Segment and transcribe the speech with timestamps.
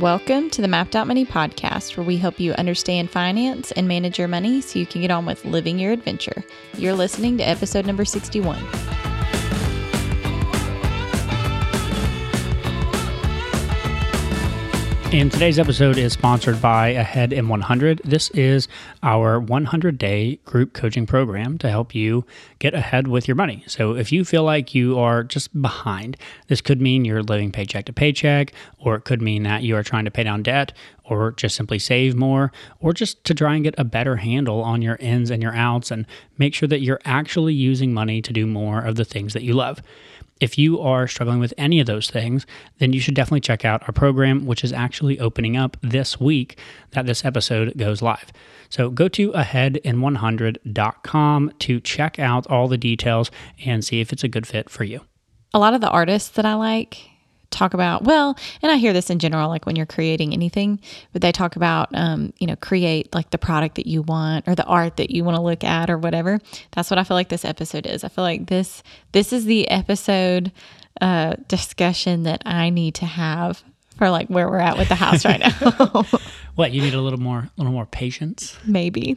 [0.00, 4.18] Welcome to the Mapped Out Money podcast, where we help you understand finance and manage
[4.18, 6.42] your money so you can get on with living your adventure.
[6.78, 8.56] You're listening to episode number 61.
[15.12, 18.00] And today's episode is sponsored by Ahead in 100.
[18.02, 18.66] This is
[19.02, 22.24] our 100 day group coaching program to help you
[22.60, 23.62] get ahead with your money.
[23.66, 26.16] So, if you feel like you are just behind,
[26.46, 29.82] this could mean you're living paycheck to paycheck, or it could mean that you are
[29.82, 30.72] trying to pay down debt,
[31.04, 34.80] or just simply save more, or just to try and get a better handle on
[34.80, 36.06] your ins and your outs and
[36.38, 39.52] make sure that you're actually using money to do more of the things that you
[39.52, 39.82] love.
[40.42, 42.44] If you are struggling with any of those things,
[42.78, 46.58] then you should definitely check out our program, which is actually opening up this week
[46.90, 48.32] that this episode goes live.
[48.68, 53.30] So go to aheadin100.com to check out all the details
[53.64, 55.02] and see if it's a good fit for you.
[55.54, 57.11] A lot of the artists that I like
[57.52, 60.80] talk about well and i hear this in general like when you're creating anything
[61.12, 64.54] but they talk about um, you know create like the product that you want or
[64.54, 66.38] the art that you want to look at or whatever.
[66.72, 68.04] That's what i feel like this episode is.
[68.04, 70.52] I feel like this this is the episode
[71.00, 73.62] uh, discussion that i need to have
[73.96, 76.04] for like where we're at with the house right now.
[76.54, 78.58] What you need a little more a little more patience?
[78.66, 79.16] Maybe.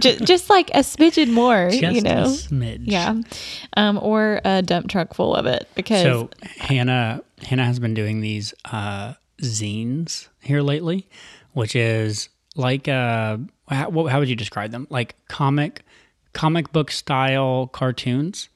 [0.00, 2.24] Just, just like a smidgen more just you know?
[2.24, 2.82] a smidge.
[2.86, 3.20] Yeah.
[3.76, 8.20] Um, or a dump truck full of it because so hannah hannah has been doing
[8.20, 11.08] these uh zines here lately
[11.52, 13.36] which is like uh
[13.68, 15.82] how, how would you describe them like comic
[16.32, 18.48] comic book style cartoons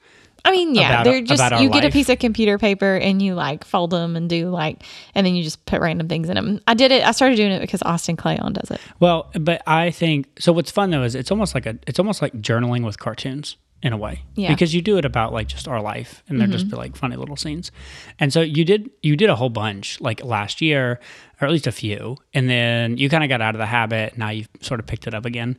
[0.45, 3.33] I mean, yeah, about- they're just you get a piece of computer paper and you
[3.35, 4.81] like fold them and do like,
[5.13, 6.61] and then you just put random things in them.
[6.65, 7.03] I did it.
[7.05, 8.79] I started doing it because Austin Kleon does it.
[9.01, 10.53] Well, but I think so.
[10.53, 13.93] What's fun though is it's almost like a it's almost like journaling with cartoons in
[13.93, 14.23] a way.
[14.35, 14.47] Yeah.
[14.47, 14.53] Mm-hmm.
[14.55, 17.35] Because you do it about like just our life, and they're just like funny little
[17.35, 17.71] scenes.
[18.19, 20.99] And so you did you did a whole bunch like last year,
[21.41, 24.17] or at least a few, and then you kind of got out of the habit.
[24.17, 25.57] Now you've sort of picked it up again.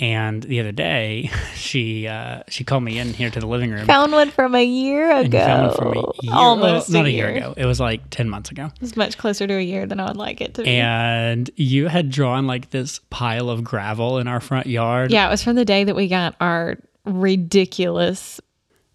[0.00, 3.84] And the other day, she uh, she called me in here to the living room.
[3.86, 5.38] Found one from a year ago.
[5.38, 7.36] found one from a year, Almost well, not a year year.
[7.36, 7.54] ago.
[7.56, 8.72] It was like ten months ago.
[8.80, 10.70] It's much closer to a year than I would like it to be.
[10.70, 15.10] And you had drawn like this pile of gravel in our front yard.
[15.12, 18.40] yeah, it was from the day that we got our ridiculous.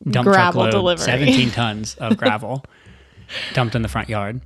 [0.09, 1.05] dump gravel load, delivery.
[1.05, 2.63] 17 tons of gravel
[3.53, 4.41] dumped in the front yard.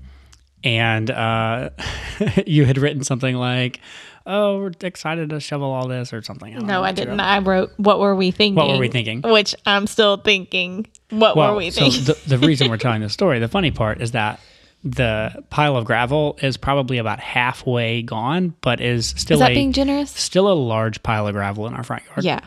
[0.63, 1.69] And uh,
[2.45, 3.79] you had written something like,
[4.25, 6.53] oh, we're excited to shovel all this or something.
[6.53, 7.19] don't No, I didn't.
[7.19, 9.21] I wrote, "What were we thinking?" What were we thinking?
[9.21, 10.85] Which I'm still thinking.
[11.11, 12.03] What Well, were we so thinking?
[12.03, 14.39] the, the reason we're telling this story, the funny part is that
[14.83, 19.55] the pile of gravel is probably about halfway gone, but is still Is that a
[19.55, 20.11] being generous?
[20.11, 22.23] still a large pile of gravel in our front yard.
[22.23, 22.39] Yeah.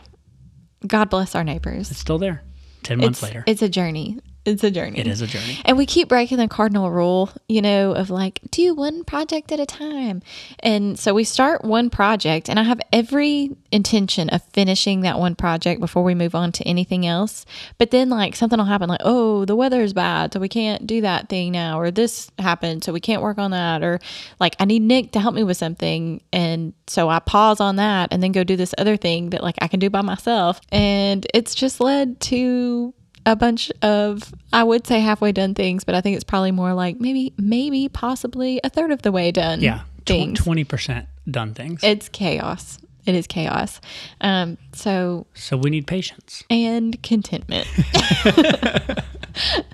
[0.87, 1.91] God bless our neighbors.
[1.91, 2.43] It's still there.
[2.83, 3.45] 10 months it's, later.
[3.47, 4.19] It's a journey.
[4.45, 4.99] It's a journey.
[4.99, 5.61] it is a journey.
[5.65, 9.61] And we keep breaking the cardinal rule, you know, of like, do one project at
[9.61, 10.21] a time.
[10.59, 15.37] And so we start one project, and I have every intention of finishing that one
[15.37, 17.47] project before we move on to anything else.
[17.79, 20.89] But then, like, something will happen, like, oh, the weather is bad, so we can't
[20.89, 24.01] do that thing now, or this happened, so we can't work on that, or
[24.41, 26.21] like, I need Nick to help me with something.
[26.33, 29.57] And so I pause on that and then go do this other thing that, like,
[29.61, 30.61] I can do by myself.
[30.73, 32.93] And it's just led to
[33.27, 36.75] a bunch of I would say halfway done things, but I think it's probably more
[36.75, 39.61] like maybe maybe possibly a third of the way done.
[39.61, 39.83] Yeah.
[40.07, 40.41] things.
[40.41, 41.83] Twenty percent done things.
[41.83, 42.79] It's chaos.
[43.05, 43.81] It is chaos.
[44.21, 46.45] Um, so so we need patience.
[46.51, 47.67] and contentment.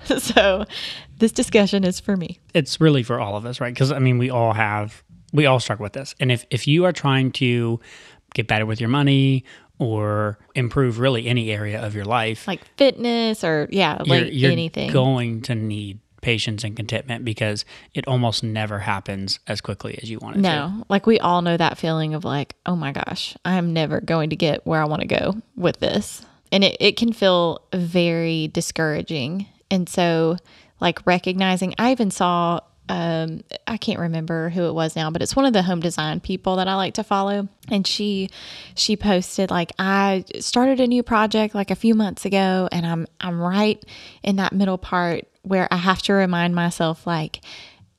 [0.17, 0.65] so
[1.19, 2.39] this discussion is for me.
[2.53, 3.73] It's really for all of us, right?
[3.73, 6.15] Because I mean, we all have we all struggle with this.
[6.19, 7.79] And if if you are trying to
[8.33, 9.43] get better with your money
[9.79, 14.51] or improve really any area of your life, Like fitness or yeah, like you're, you're
[14.51, 14.91] anything.
[14.91, 17.63] going to need patience and contentment because
[17.93, 20.41] it almost never happens as quickly as you want it to.
[20.43, 24.29] no, like we all know that feeling of like, oh my gosh, I'm never going
[24.31, 26.25] to get where I want to go with this.
[26.51, 29.45] And it, it can feel very discouraging.
[29.71, 30.37] And so,
[30.81, 35.35] like, recognizing, I even saw, um, I can't remember who it was now, but it's
[35.35, 37.47] one of the home design people that I like to follow.
[37.69, 38.29] And she,
[38.73, 43.05] she posted, like, I started a new project like a few months ago, and I'm,
[43.21, 43.81] I'm right
[44.23, 47.41] in that middle part where I have to remind myself, like,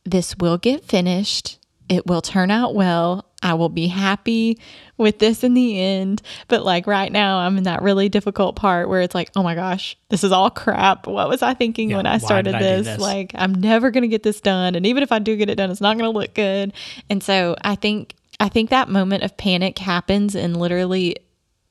[0.05, 1.60] this will get finished.
[1.91, 3.27] It will turn out well.
[3.43, 4.59] I will be happy
[4.97, 6.23] with this in the end.
[6.49, 9.55] But like right now, I'm in that really difficult part where it's like, oh my
[9.55, 11.07] gosh, this is all crap.
[11.07, 12.87] What was I thinking Yeah, when I started did I this?
[12.87, 12.99] this?
[13.01, 14.75] Like, I'm never going to get this done.
[14.77, 16.73] And even if I do get it done, it's not going to look good.
[17.11, 21.17] And so I think, I think that moment of panic happens in literally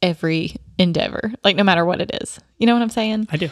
[0.02, 2.40] every endeavor, like no matter what it is.
[2.58, 3.28] You know what I'm saying?
[3.32, 3.50] I do.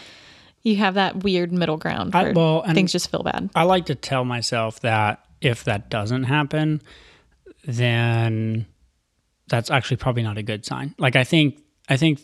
[0.63, 3.49] You have that weird middle ground I- well, things just feel bad.
[3.55, 6.81] I like to tell myself that if that doesn't happen,
[7.65, 8.65] then
[9.47, 10.95] that's actually probably not a good sign.
[10.97, 12.21] Like I think I think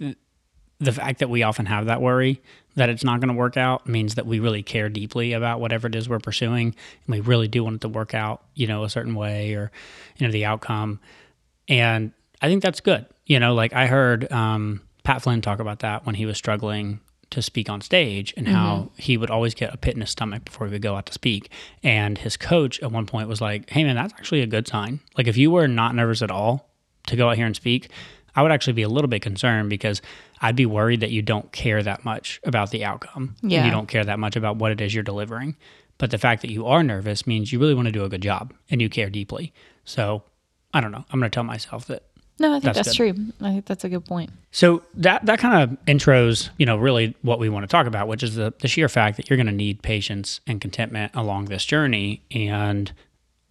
[0.80, 2.42] the fact that we often have that worry
[2.75, 5.88] that it's not going to work out means that we really care deeply about whatever
[5.88, 6.75] it is we're pursuing
[7.06, 9.71] and we really do want it to work out, you know, a certain way or
[10.18, 11.00] you know the outcome.
[11.69, 12.12] And
[12.42, 13.06] I think that's good.
[13.25, 17.00] You know, like I heard um, Pat Flynn talk about that when he was struggling
[17.34, 19.02] to speak on stage and how mm-hmm.
[19.02, 21.14] he would always get a pit in his stomach before he would go out to
[21.14, 21.50] speak.
[21.82, 25.00] And his coach at one point was like, Hey man, that's actually a good sign.
[25.18, 26.70] Like if you were not nervous at all
[27.08, 27.90] to go out here and speak,
[28.36, 30.02] I would actually be a little bit concerned because
[30.42, 33.36] I'd be worried that you don't care that much about the outcome.
[33.42, 33.66] Yeah.
[33.66, 35.56] you don't care that much about what it is you're delivering.
[35.98, 38.22] But the fact that you are nervous means you really want to do a good
[38.22, 39.54] job and you care deeply.
[39.86, 40.24] So
[40.74, 41.06] I don't know.
[41.12, 42.04] I'm going to tell myself that
[42.40, 43.14] no, I think that's, that's true.
[43.42, 44.32] I think that's a good point.
[44.52, 48.08] So that that kind of intros, you know, really what we want to talk about,
[48.08, 51.46] which is the, the sheer fact that you're going to need patience and contentment along
[51.46, 52.24] this journey.
[52.32, 52.92] And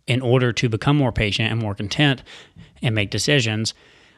[0.06, 2.22] in order to become more patient and more content
[2.82, 3.72] and make decisions,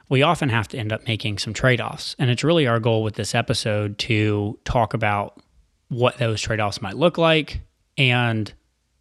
[0.08, 2.16] we often have to end up making some trade offs.
[2.18, 5.40] And it's really our goal with this episode to talk about
[5.88, 7.60] what those trade offs might look like
[7.98, 8.52] and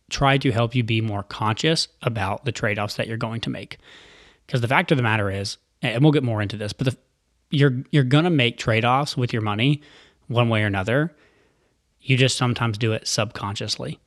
[0.09, 3.49] try to help you be more conscious about the trade offs that you're going to
[3.49, 3.77] make.
[4.45, 6.97] Because the fact of the matter is, and we'll get more into this, but the,
[7.49, 9.81] you're you're gonna make trade offs with your money,
[10.27, 11.15] one way or another.
[12.01, 13.99] You just sometimes do it subconsciously,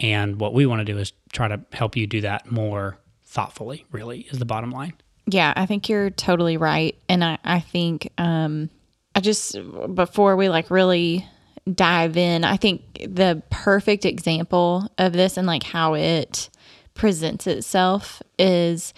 [0.00, 3.84] and what we want to do is try to help you do that more thoughtfully.
[3.90, 4.94] Really, is the bottom line.
[5.26, 8.70] Yeah, I think you're totally right, and I I think um
[9.14, 9.56] I just
[9.94, 11.26] before we like really
[11.72, 16.48] dive in, I think the perfect example of this and like how it
[16.94, 18.94] presents itself is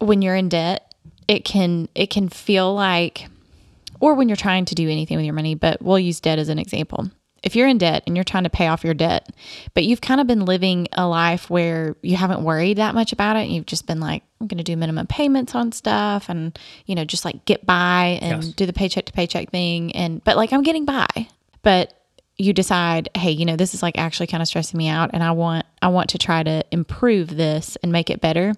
[0.00, 0.94] when you're in debt,
[1.28, 3.28] it can it can feel like
[4.00, 6.48] or when you're trying to do anything with your money, but we'll use debt as
[6.48, 7.10] an example.
[7.42, 9.30] If you're in debt and you're trying to pay off your debt,
[9.72, 13.36] but you've kind of been living a life where you haven't worried that much about
[13.36, 16.94] it, you've just been like, I'm going to do minimum payments on stuff and, you
[16.94, 18.52] know, just like get by and yes.
[18.52, 19.92] do the paycheck to paycheck thing.
[19.92, 21.06] And, but like I'm getting by.
[21.62, 21.94] But
[22.36, 25.22] you decide, hey, you know, this is like actually kind of stressing me out and
[25.22, 28.54] I want I want to try to improve this and make it better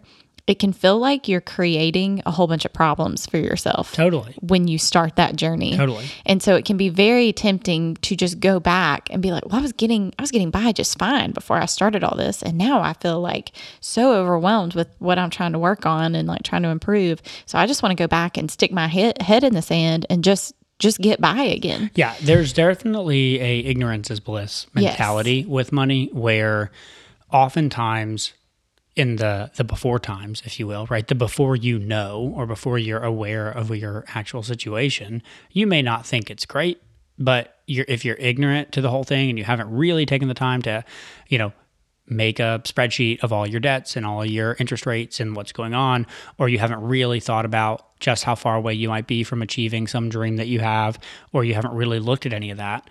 [0.47, 3.93] it can feel like you're creating a whole bunch of problems for yourself.
[3.93, 4.35] Totally.
[4.41, 5.77] When you start that journey.
[5.77, 6.07] Totally.
[6.27, 9.61] And so it can be very tempting to just go back and be like, "Well,
[9.61, 12.59] I was getting I was getting by just fine before I started all this, and
[12.59, 16.43] now I feel like so overwhelmed with what I'm trying to work on and like
[16.43, 17.23] trying to improve.
[17.47, 20.07] So I just want to go back and stick my head head in the sand
[20.11, 21.91] and just just get by again.
[21.95, 25.47] Yeah, there's definitely a ignorance is bliss mentality yes.
[25.47, 26.73] with money where
[27.31, 28.33] oftentimes
[28.95, 31.07] in the the before times if you will right?
[31.07, 36.07] The before you know or before you're aware of your actual situation you may not
[36.07, 36.83] think it's great
[37.19, 40.35] but you're if you're ignorant to the whole thing and you haven't really taken the
[40.35, 40.85] time to
[41.29, 41.53] you know
[42.07, 45.73] make a spreadsheet of all your debts and all your interest rates and what's going
[45.73, 46.07] on
[46.37, 49.87] or you haven't really thought about just how far away you might be from achieving
[49.87, 50.99] some dream that you have
[51.33, 52.89] or you haven't really looked at any of that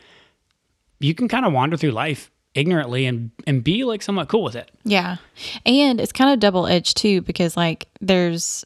[1.00, 4.56] you can kind of wander through life ignorantly and and be like somewhat cool with
[4.56, 4.71] it.
[4.83, 5.18] Yeah.
[5.65, 8.65] And it's kind of double edged too because like there's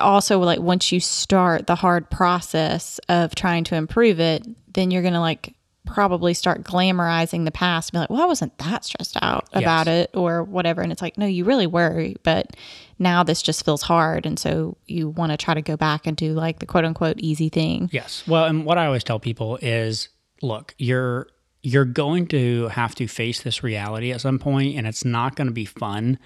[0.00, 5.02] also like once you start the hard process of trying to improve it, then you're
[5.02, 5.54] going to like
[5.86, 9.86] probably start glamorizing the past and be like, "Well, I wasn't that stressed out about
[9.86, 10.04] yes.
[10.04, 12.56] it or whatever." And it's like, "No, you really were, but
[12.98, 16.16] now this just feels hard." And so you want to try to go back and
[16.16, 17.88] do like the quote unquote easy thing.
[17.92, 18.24] Yes.
[18.26, 20.08] Well, and what I always tell people is,
[20.42, 21.28] look, you're
[21.66, 25.48] you're going to have to face this reality at some point and it's not going
[25.48, 26.16] to be fun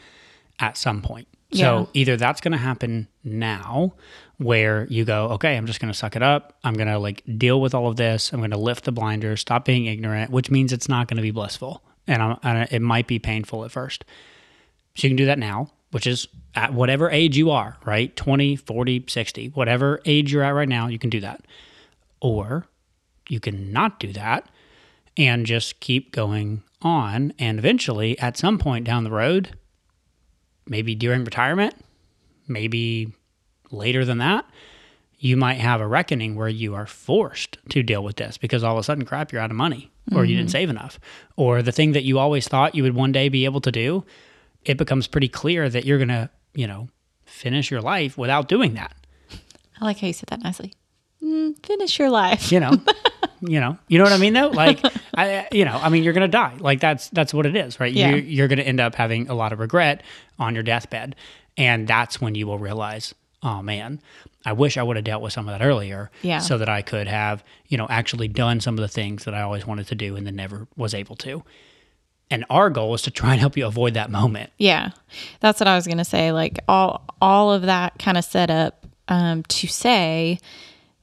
[0.59, 1.26] at some point.
[1.49, 1.64] Yeah.
[1.64, 3.94] So either that's going to happen now
[4.37, 6.59] where you go, okay, I'm just going to suck it up.
[6.62, 8.35] I'm going to like deal with all of this.
[8.35, 11.23] I'm going to lift the blinders, stop being ignorant, which means it's not going to
[11.23, 14.04] be blissful and, and it might be painful at first.
[14.94, 18.14] So you can do that now, which is at whatever age you are, right?
[18.14, 21.47] 20, 40, 60, whatever age you're at right now, you can do that.
[22.20, 22.66] Or
[23.30, 24.47] you can not do that
[25.17, 27.33] and just keep going on.
[27.38, 29.57] And eventually, at some point down the road,
[30.67, 31.75] maybe during retirement,
[32.49, 33.12] maybe
[33.71, 34.45] later than that,
[35.19, 38.76] you might have a reckoning where you are forced to deal with this because all
[38.76, 40.31] of a sudden, crap, you're out of money or mm-hmm.
[40.31, 40.52] you didn't mm-hmm.
[40.52, 40.99] save enough.
[41.37, 44.05] Or the thing that you always thought you would one day be able to do,
[44.64, 46.88] it becomes pretty clear that you're going to, you know,
[47.26, 48.95] finish your life without doing that.
[49.81, 50.73] I like how you said that nicely.
[51.23, 52.50] Mm, finish your life.
[52.50, 52.73] You know,
[53.41, 54.49] you know, you know what I mean though?
[54.49, 54.81] Like,
[55.15, 56.57] I, you know, I mean, you're going to die.
[56.59, 57.93] Like that's, that's what it is, right?
[57.93, 58.11] Yeah.
[58.11, 60.03] You, you're going to end up having a lot of regret
[60.39, 61.17] on your deathbed.
[61.57, 64.00] And that's when you will realize, oh man,
[64.47, 66.11] I wish I would have dealt with some of that earlier.
[66.23, 66.39] Yeah.
[66.39, 69.43] So that I could have, you know, actually done some of the things that I
[69.43, 71.43] always wanted to do and then never was able to.
[72.31, 74.53] And our goal is to try and help you avoid that moment.
[74.57, 74.91] Yeah,
[75.41, 76.31] that's what I was gonna say.
[76.31, 80.39] Like all all of that kind of set up um, to say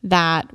[0.04, 0.48] that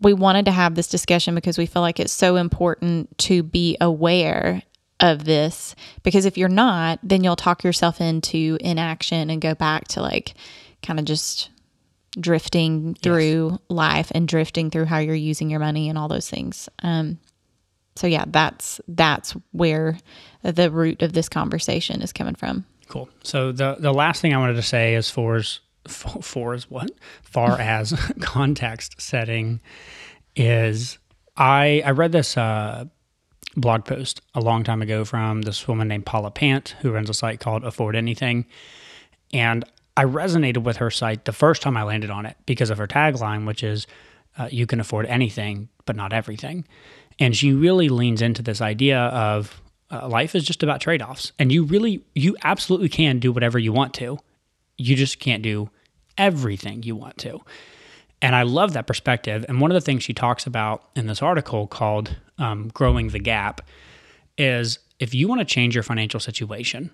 [0.00, 3.76] we wanted to have this discussion because we feel like it's so important to be
[3.80, 4.62] aware
[5.00, 5.74] of this.
[6.02, 10.34] Because if you're not then you'll talk yourself into inaction and go back to like
[10.82, 11.50] kind of just
[12.18, 13.60] drifting through yes.
[13.68, 16.68] life and drifting through how you're using your money and all those things.
[16.82, 17.18] Um
[17.94, 19.98] so yeah that's that's where
[20.42, 22.64] the root of this conversation is coming from.
[22.88, 23.08] Cool.
[23.22, 26.90] So the the last thing i wanted to say as far as for as what?
[27.22, 29.60] Far as context setting
[30.34, 30.98] is
[31.36, 32.86] I I read this uh,
[33.56, 37.14] blog post a long time ago from this woman named Paula Pant who runs a
[37.14, 38.46] site called Afford Anything,
[39.32, 39.64] and
[39.96, 42.86] I resonated with her site the first time I landed on it because of her
[42.86, 43.86] tagline, which is
[44.38, 46.66] uh, "You can afford anything, but not everything,"
[47.18, 51.32] and she really leans into this idea of uh, life is just about trade offs,
[51.38, 54.18] and you really you absolutely can do whatever you want to,
[54.76, 55.70] you just can't do
[56.18, 57.40] everything you want to.
[58.22, 59.44] And I love that perspective.
[59.48, 63.18] And one of the things she talks about in this article called um, Growing the
[63.18, 63.60] Gap
[64.38, 66.90] is if you want to change your financial situation,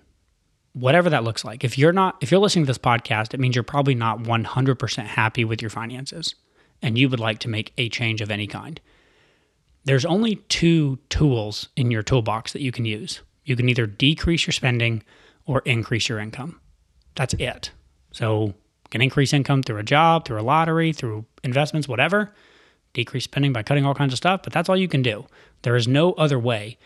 [0.73, 3.55] whatever that looks like, if you're not, if you're listening to this podcast, it means
[3.55, 6.35] you're probably not 100% happy with your finances
[6.81, 8.81] and you would like to make a change of any kind.
[9.85, 13.21] There's only two tools in your toolbox that you can use.
[13.45, 15.03] You can either decrease your spending
[15.45, 16.59] or increase your income.
[17.15, 17.71] That's it.
[18.11, 18.53] So
[18.93, 22.31] can increase income through a job, through a lottery, through investments, whatever.
[22.93, 25.25] Decrease spending by cutting all kinds of stuff, but that's all you can do.
[25.63, 26.77] There is no other way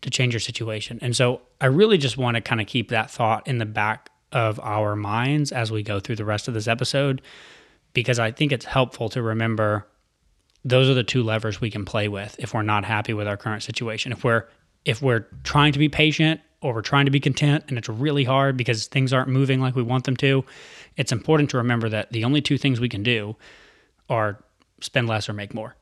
[0.00, 0.98] to change your situation.
[1.02, 4.08] And so I really just want to kind of keep that thought in the back
[4.32, 7.20] of our minds as we go through the rest of this episode
[7.92, 9.86] because I think it's helpful to remember
[10.64, 13.36] those are the two levers we can play with if we're not happy with our
[13.36, 14.10] current situation.
[14.10, 14.48] If we're
[14.86, 18.24] if we're trying to be patient or we're trying to be content and it's really
[18.24, 20.44] hard because things aren't moving like we want them to,
[20.96, 23.36] it's important to remember that the only two things we can do
[24.08, 24.42] are
[24.80, 25.76] spend less or make more.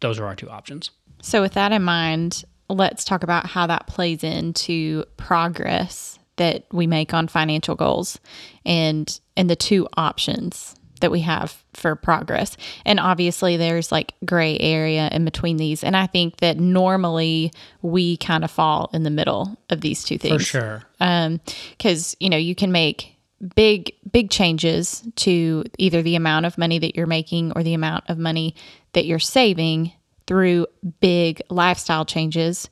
[0.00, 0.90] Those are our two options.
[1.22, 6.86] So, with that in mind, let's talk about how that plays into progress that we
[6.86, 8.18] make on financial goals
[8.66, 12.56] and and the two options that we have for progress.
[12.84, 15.84] And obviously there's like gray area in between these.
[15.84, 20.18] And I think that normally we kind of fall in the middle of these two
[20.18, 20.42] things.
[20.42, 20.82] For sure.
[21.00, 21.40] Um
[21.78, 23.16] cuz you know, you can make
[23.54, 28.04] big big changes to either the amount of money that you're making or the amount
[28.08, 28.54] of money
[28.92, 29.92] that you're saving
[30.26, 30.66] through
[31.00, 32.70] big lifestyle changes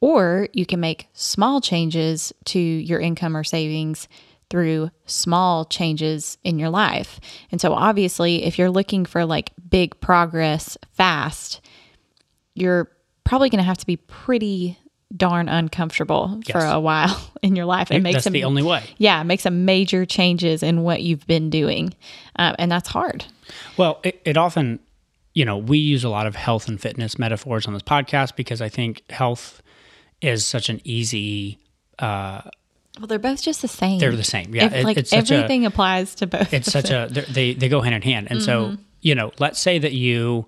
[0.00, 4.08] or you can make small changes to your income or savings
[4.50, 7.20] through small changes in your life.
[7.50, 11.60] And so obviously if you're looking for like big progress fast,
[12.54, 12.90] you're
[13.24, 14.78] probably going to have to be pretty
[15.16, 16.52] darn uncomfortable yes.
[16.52, 17.90] for a while in your life.
[17.90, 18.84] It makes that's some, the only way.
[18.98, 21.94] Yeah, it makes some major changes in what you've been doing,
[22.36, 23.24] uh, and that's hard.
[23.76, 24.80] Well, it, it often,
[25.34, 28.60] you know, we use a lot of health and fitness metaphors on this podcast because
[28.60, 29.62] I think health
[30.20, 31.58] is such an easy.
[31.98, 32.42] Uh,
[32.98, 33.98] well, they're both just the same.
[33.98, 34.54] They're the same.
[34.54, 36.52] Yeah, it, like everything a, applies to both.
[36.52, 38.74] It's such a they they go hand in hand, and mm-hmm.
[38.74, 40.46] so you know, let's say that you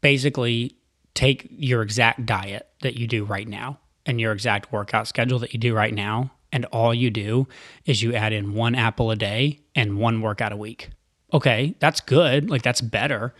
[0.00, 0.76] basically
[1.14, 5.52] take your exact diet that you do right now and your exact workout schedule that
[5.52, 7.46] you do right now, and all you do
[7.84, 10.90] is you add in one apple a day and one workout a week.
[11.32, 12.48] Okay, that's good.
[12.48, 13.34] Like that's better.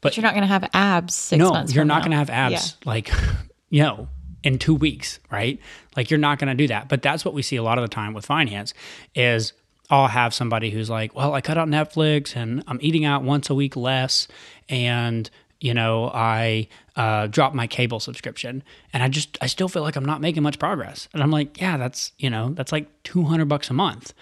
[0.00, 2.30] But, but you're not going to have abs six no, you're not going to have
[2.30, 2.90] abs yeah.
[2.90, 3.12] like,
[3.70, 4.08] you know,
[4.42, 5.58] in two weeks, right?
[5.96, 6.88] Like you're not going to do that.
[6.88, 8.74] But that's what we see a lot of the time with finance
[9.14, 9.52] is
[9.90, 13.50] I'll have somebody who's like, well, I cut out Netflix and I'm eating out once
[13.50, 14.26] a week less
[14.68, 15.30] and
[15.62, 19.94] you know, I uh, dropped my cable subscription and I just, I still feel like
[19.94, 21.08] I'm not making much progress.
[21.14, 24.12] And I'm like, yeah, that's, you know, that's like 200 bucks a month,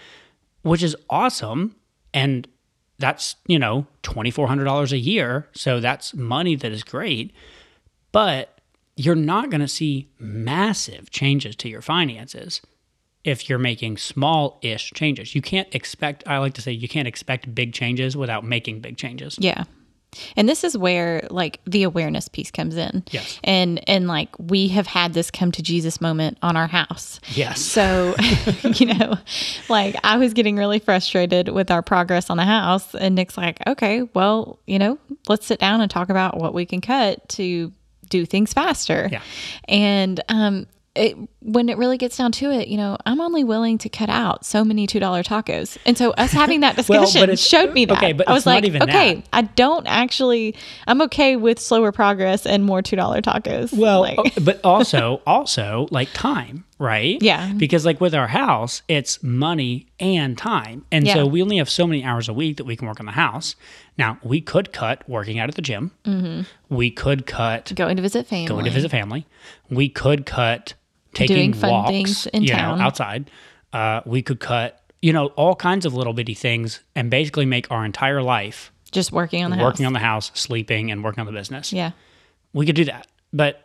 [0.62, 1.76] which is awesome.
[2.12, 2.46] And
[2.98, 5.48] that's, you know, $2,400 a year.
[5.52, 7.32] So that's money that is great.
[8.12, 8.59] But
[8.96, 12.60] you're not going to see massive changes to your finances
[13.24, 15.34] if you're making small ish changes.
[15.34, 18.96] You can't expect, I like to say, you can't expect big changes without making big
[18.96, 19.36] changes.
[19.38, 19.64] Yeah.
[20.36, 23.04] And this is where like the awareness piece comes in.
[23.10, 23.38] Yes.
[23.44, 27.20] And and like we have had this come to Jesus moment on our house.
[27.28, 27.60] Yes.
[27.60, 28.16] So,
[28.74, 29.14] you know,
[29.68, 33.58] like I was getting really frustrated with our progress on the house and Nick's like,
[33.68, 37.72] "Okay, well, you know, let's sit down and talk about what we can cut to
[38.10, 39.22] do things faster." Yeah.
[39.66, 43.78] And um it when it really gets down to it, you know, I'm only willing
[43.78, 45.78] to cut out so many $2 tacos.
[45.86, 47.96] And so us having that discussion it's- showed me that.
[47.96, 49.28] okay, but I was like, okay, that.
[49.32, 50.54] I don't actually,
[50.86, 53.72] I'm okay with slower progress and more $2 tacos.
[53.76, 57.16] Well, Like- but also, also like time, right?
[57.22, 57.52] Yeah.
[57.54, 61.14] Because like with our house, it's money and time, and Yeah.
[61.14, 63.12] so we only have so many hours a week that we can work on the
[63.12, 63.56] house.
[63.96, 65.90] Now we could cut working out at the gym.
[66.04, 66.42] Mm-hmm.
[66.74, 68.46] We could cut going to visit family.
[68.46, 69.26] going to visit family.
[69.70, 70.74] We could cut
[71.14, 72.78] taking Doing fun walks, things in you town.
[72.78, 73.30] know, outside.
[73.72, 77.70] Uh, we could cut, you know, all kinds of little bitty things, and basically make
[77.70, 79.88] our entire life Just working on the working house.
[79.88, 81.72] on the house, sleeping, and working on the business.
[81.72, 81.92] yeah.
[82.52, 83.64] We could do that, but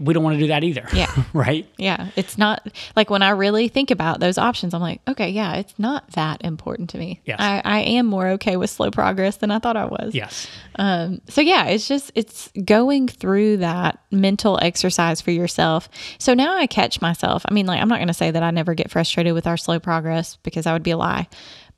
[0.00, 0.88] we don't want to do that either.
[0.92, 1.12] Yeah.
[1.32, 1.68] right.
[1.78, 2.08] Yeah.
[2.16, 5.78] It's not like when I really think about those options, I'm like, okay, yeah, it's
[5.78, 7.20] not that important to me.
[7.24, 7.36] Yes.
[7.40, 10.14] I, I am more okay with slow progress than I thought I was.
[10.14, 10.48] Yes.
[10.76, 15.88] Um, so yeah, it's just it's going through that mental exercise for yourself.
[16.18, 17.44] So now I catch myself.
[17.48, 19.56] I mean, like I'm not going to say that I never get frustrated with our
[19.56, 21.28] slow progress because that would be a lie.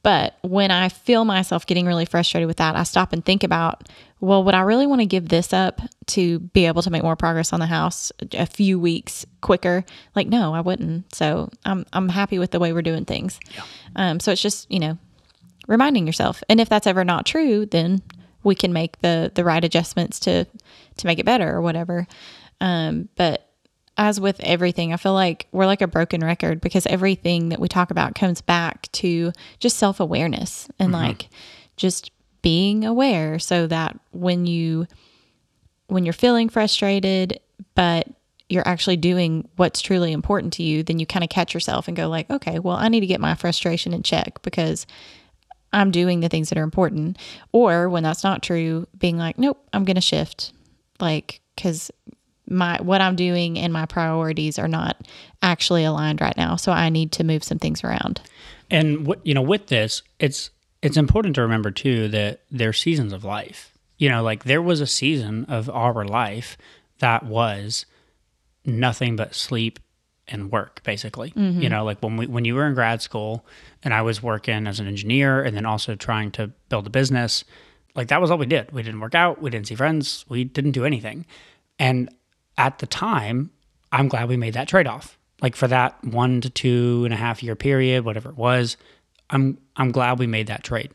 [0.06, 3.88] But when I feel myself getting really frustrated with that, I stop and think about,
[4.20, 7.16] well, would I really want to give this up to be able to make more
[7.16, 9.84] progress on the house a few weeks quicker?
[10.14, 11.12] Like, no, I wouldn't.
[11.12, 13.40] So I'm I'm happy with the way we're doing things.
[13.96, 14.96] Um, so it's just you know
[15.66, 16.40] reminding yourself.
[16.48, 18.00] And if that's ever not true, then
[18.44, 22.06] we can make the the right adjustments to to make it better or whatever.
[22.60, 23.45] Um, but
[23.96, 27.68] as with everything, I feel like we're like a broken record because everything that we
[27.68, 31.02] talk about comes back to just self awareness and mm-hmm.
[31.02, 31.28] like
[31.76, 32.10] just
[32.42, 34.86] being aware so that when you
[35.88, 37.40] when you're feeling frustrated
[37.74, 38.06] but
[38.48, 41.96] you're actually doing what's truly important to you then you kind of catch yourself and
[41.96, 44.86] go like okay well i need to get my frustration in check because
[45.72, 47.18] i'm doing the things that are important.
[47.50, 50.52] Or when that's not true being like nope i'm gonna shift
[51.00, 51.90] like because
[52.48, 54.96] my what i'm doing and my priorities are not
[55.42, 58.20] actually aligned right now so i need to move some things around
[58.70, 60.50] And what you know, with this, it's
[60.82, 63.72] it's important to remember too that there's seasons of life.
[63.98, 66.58] You know, like there was a season of our life
[66.98, 67.86] that was
[68.64, 69.78] nothing but sleep
[70.28, 71.30] and work, basically.
[71.30, 71.62] Mm-hmm.
[71.62, 73.46] You know, like when we when you were in grad school
[73.84, 77.44] and I was working as an engineer and then also trying to build a business,
[77.94, 78.73] like that was all we did.
[78.73, 81.25] We didn't work out, we didn't see friends, we didn't do anything.
[81.78, 82.10] And
[82.58, 83.50] at the time,
[83.92, 85.19] I'm glad we made that trade off.
[85.42, 88.76] Like for that one to two and a half year period, whatever it was,
[89.30, 90.92] I'm I'm glad we made that trade.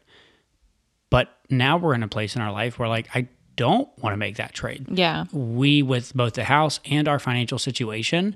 [1.09, 4.17] But now we're in a place in our life where like I don't want to
[4.17, 4.87] make that trade.
[4.89, 8.35] yeah We with both the house and our financial situation,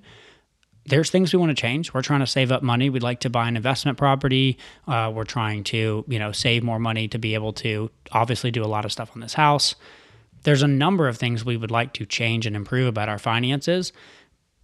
[0.85, 1.93] there's things we want to change.
[1.93, 2.89] We're trying to save up money.
[2.89, 4.59] We'd like to buy an investment property.
[4.88, 8.63] Uh, we're trying to, you know, save more money to be able to obviously do
[8.63, 9.73] a lot of stuff on this house.
[10.45, 13.91] There's a number of things we would like to change and improve about our finances,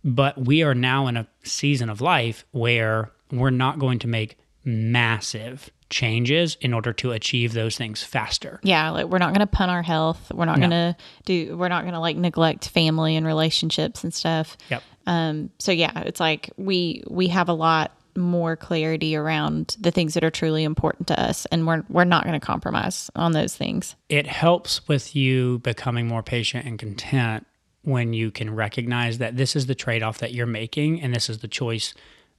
[0.04, 4.38] but we are now in a season of life where we're not going to make
[4.64, 8.60] massive changes in order to achieve those things faster.
[8.64, 10.70] yeah like we're not going to punt our health we're not No.
[10.70, 14.84] going to do we're not going to like neglect family and relationships and stuff Yep.
[15.08, 20.14] um so yeah it's like we we have a lot more clarity around the things
[20.14, 23.56] that are truly important to us and we're we're not going to compromise on those
[23.56, 27.46] things it helps with you becoming more patient and content
[27.84, 31.30] when you can recognize that this is the trade off that you're making and this
[31.30, 31.94] is the choice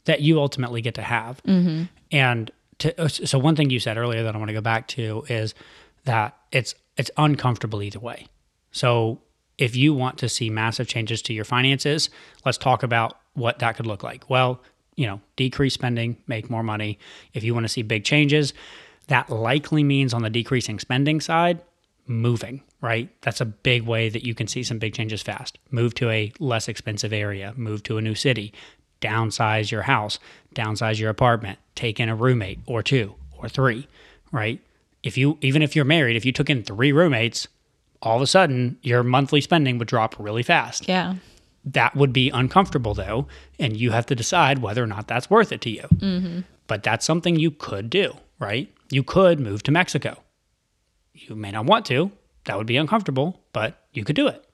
[0.04, 1.42] that you ultimately get to have.
[1.44, 1.84] Mm-hmm.
[2.10, 5.24] And to, so, one thing you said earlier that I want to go back to
[5.28, 5.54] is
[6.04, 8.26] that it's it's uncomfortable either way.
[8.70, 9.20] So,
[9.58, 12.10] if you want to see massive changes to your finances,
[12.44, 14.28] let's talk about what that could look like.
[14.28, 14.60] Well,
[14.96, 16.98] you know, decrease spending, make more money.
[17.32, 18.52] If you want to see big changes,
[19.08, 21.62] that likely means on the decreasing spending side,
[22.06, 23.08] moving, right?
[23.22, 25.58] That's a big way that you can see some big changes fast.
[25.70, 28.52] Move to a less expensive area, move to a new city,
[29.00, 30.18] downsize your house,
[30.54, 33.88] downsize your apartment, take in a roommate or two or three,
[34.30, 34.60] right?
[35.02, 37.48] If you even if you're married, if you took in 3 roommates,
[38.00, 40.88] all of a sudden your monthly spending would drop really fast.
[40.88, 41.14] yeah
[41.64, 45.52] That would be uncomfortable though, and you have to decide whether or not that's worth
[45.52, 45.86] it to you.
[45.94, 46.40] Mm-hmm.
[46.66, 48.72] But that's something you could do, right?
[48.90, 50.18] You could move to Mexico.
[51.12, 52.10] You may not want to.
[52.44, 54.44] That would be uncomfortable, but you could do it.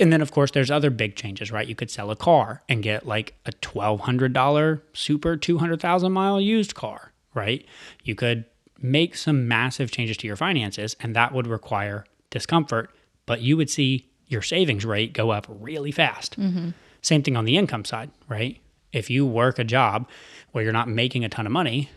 [0.00, 1.68] And then, of course, there's other big changes, right?
[1.68, 7.12] You could sell a car and get like a $1,200 super 200,000 mile used car,
[7.34, 7.64] right?
[8.02, 8.46] You could
[8.80, 12.90] make some massive changes to your finances, and that would require discomfort,
[13.26, 16.40] but you would see your savings rate go up really fast.
[16.40, 16.70] Mm-hmm.
[17.02, 18.58] Same thing on the income side, right?
[18.92, 20.08] If you work a job
[20.52, 21.90] where you're not making a ton of money,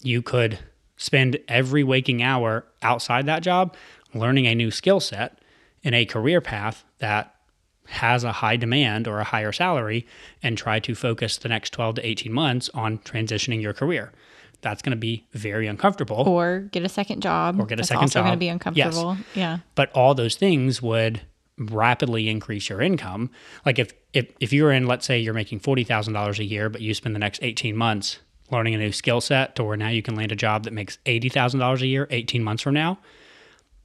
[0.00, 0.58] you could
[0.96, 3.74] spend every waking hour outside that job
[4.14, 5.38] learning a new skill set
[5.82, 7.34] in a career path that
[7.86, 10.06] has a high demand or a higher salary
[10.42, 14.12] and try to focus the next 12 to 18 months on transitioning your career.
[14.60, 16.28] That's going to be very uncomfortable.
[16.28, 17.58] Or get a second job.
[17.58, 19.16] Or get a That's second also going to be uncomfortable.
[19.16, 19.36] Yes.
[19.36, 19.58] Yeah.
[19.74, 21.22] but all those things would
[21.60, 23.30] rapidly increase your income.
[23.66, 26.68] Like if if, if you're in, let's say you're making forty thousand dollars a year,
[26.68, 28.18] but you spend the next eighteen months
[28.50, 30.98] learning a new skill set to where now you can land a job that makes
[31.06, 32.98] eighty thousand dollars a year, eighteen months from now.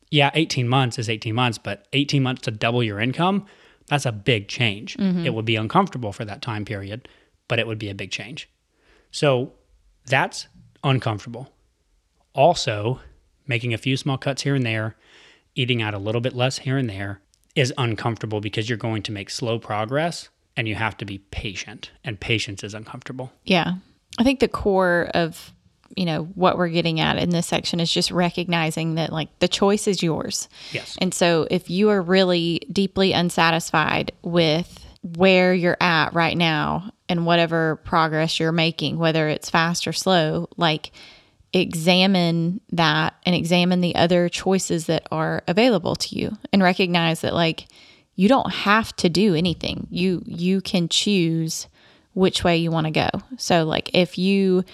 [0.10, 3.46] Yeah, eighteen months is eighteen months, but eighteen months to double your income,
[3.88, 4.96] that's a big change.
[4.98, 5.26] Mm-hmm.
[5.26, 7.08] It would be uncomfortable for that time period,
[7.48, 8.50] but it would be a big change.
[9.12, 9.54] So
[10.06, 10.48] that's
[10.84, 11.52] uncomfortable.
[12.34, 13.02] Also,
[13.48, 14.96] making a few small cuts here and there,
[15.56, 17.22] eating out a little bit less here and there
[17.56, 21.92] is uncomfortable because you're going to make slow progress and you have to be patient,
[22.04, 23.34] and patience is uncomfortable.
[23.44, 23.74] Yeah.
[24.18, 25.52] I think the core of,
[25.98, 29.50] you know, what we're getting at in this section is just recognizing that like the
[29.50, 30.48] choice is yours.
[30.72, 30.98] Yes.
[31.02, 37.26] And so if you are really deeply unsatisfied with where you're at right now and
[37.26, 40.92] whatever progress you're making, whether it's fast or slow, like
[41.56, 47.34] examine that and examine the other choices that are available to you and recognize that
[47.34, 47.68] like
[48.16, 49.88] you don't have to do anything.
[49.90, 51.68] You you can choose
[52.14, 53.10] which way you want to go.
[53.38, 54.66] So like if you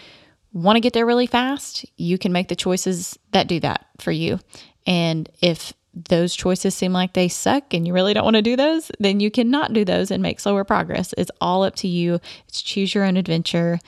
[0.53, 4.11] want to get there really fast, you can make the choices that do that for
[4.11, 4.39] you.
[4.87, 8.55] And if those choices seem like they suck and you really don't want to do
[8.55, 11.13] those, then you cannot do those and make slower progress.
[11.15, 12.19] It's all up to you.
[12.47, 13.79] It's choose your own adventure.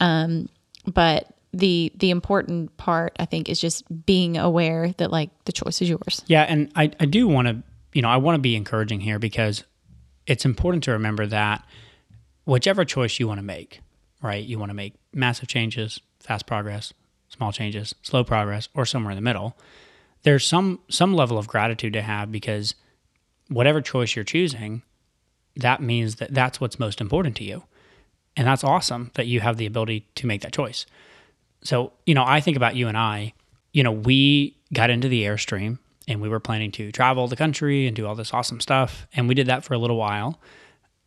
[0.00, 0.48] Um,
[0.86, 5.82] but the the important part I think is just being aware that like the choice
[5.82, 6.22] is yours.
[6.26, 7.62] Yeah, and I, I do want to,
[7.92, 9.64] you know, I want to be encouraging here because
[10.26, 11.64] it's important to remember that
[12.44, 13.80] whichever choice you want to make,
[14.22, 14.42] right?
[14.42, 16.92] You want to make massive changes, fast progress,
[17.28, 19.56] small changes, slow progress, or somewhere in the middle.
[20.22, 22.74] There's some some level of gratitude to have because
[23.48, 24.82] whatever choice you're choosing,
[25.56, 27.64] that means that that's what's most important to you.
[28.36, 30.86] And that's awesome that you have the ability to make that choice.
[31.64, 33.34] So, you know, I think about you and I,
[33.72, 37.86] you know, we got into the Airstream and we were planning to travel the country
[37.86, 39.06] and do all this awesome stuff.
[39.14, 40.40] And we did that for a little while.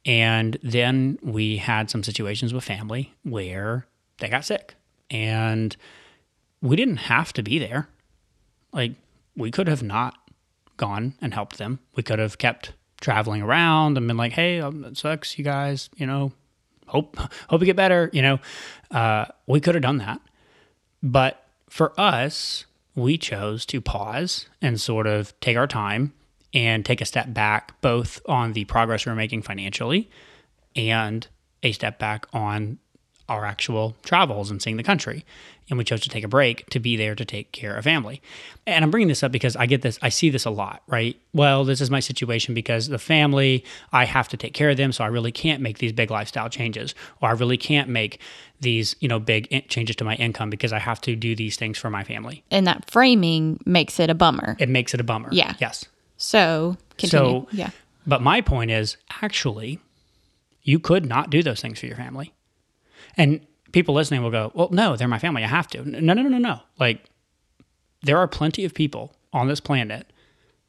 [0.06, 3.88] And then we had some situations with family where
[4.20, 4.76] they got sick
[5.10, 5.76] and
[6.62, 7.90] we didn't have to be there.
[8.72, 8.94] Like,
[9.36, 10.16] we could have not
[10.78, 11.80] gone and helped them.
[11.96, 15.90] We could have kept traveling around and been like, hey, um, it sucks, you guys,
[15.96, 16.32] you know,
[16.88, 17.18] hope,
[17.50, 18.10] hope you get better.
[18.14, 18.40] You know,
[18.92, 20.22] uh, we could have done that.
[21.06, 22.66] But for us,
[22.96, 26.14] we chose to pause and sort of take our time
[26.52, 30.10] and take a step back, both on the progress we we're making financially
[30.76, 31.28] and
[31.62, 32.80] a step back on
[33.28, 35.26] our actual travels and seeing the country.
[35.68, 38.22] And we chose to take a break to be there to take care of family.
[38.68, 41.20] And I'm bringing this up because I get this, I see this a lot, right?
[41.34, 44.92] Well, this is my situation because the family, I have to take care of them.
[44.92, 48.20] So I really can't make these big lifestyle changes, or I really can't make
[48.62, 51.56] these, you know, big in- changes to my income because I have to do these
[51.56, 52.44] things for my family.
[52.52, 54.56] And that framing makes it a bummer.
[54.60, 55.30] It makes it a bummer.
[55.32, 55.56] Yeah.
[55.60, 55.86] Yes.
[56.18, 57.42] So continue.
[57.42, 57.72] So, yeah.
[58.06, 59.80] But my point is actually,
[60.62, 62.34] you could not do those things for your family.
[63.18, 65.44] And people listening will go, well, no, they're my family.
[65.44, 65.84] I have to.
[65.84, 66.60] No, no, no, no, no.
[66.80, 67.06] Like,
[68.02, 70.12] there are plenty of people on this planet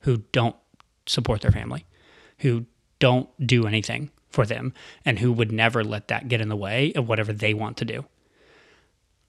[0.01, 0.57] who don't
[1.07, 1.85] support their family,
[2.39, 2.67] who
[2.99, 4.73] don't do anything for them,
[5.05, 7.85] and who would never let that get in the way of whatever they want to
[7.85, 8.05] do.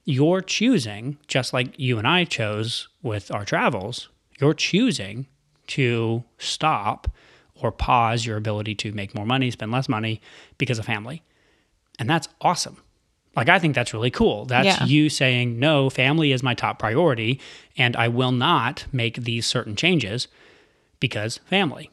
[0.06, 5.28] You're choosing, just like you and I chose with our travels, you're choosing
[5.68, 7.12] to stop
[7.56, 10.22] or pause your ability to make more money, spend less money
[10.58, 11.24] because of family.
[12.00, 12.78] And that's awesome.
[13.38, 14.46] Like, I think that's really cool.
[14.46, 14.86] That's Yeah.
[14.86, 17.40] you saying, no, family is my top priority,
[17.78, 20.28] and I will not make these certain changes
[21.00, 21.92] because family,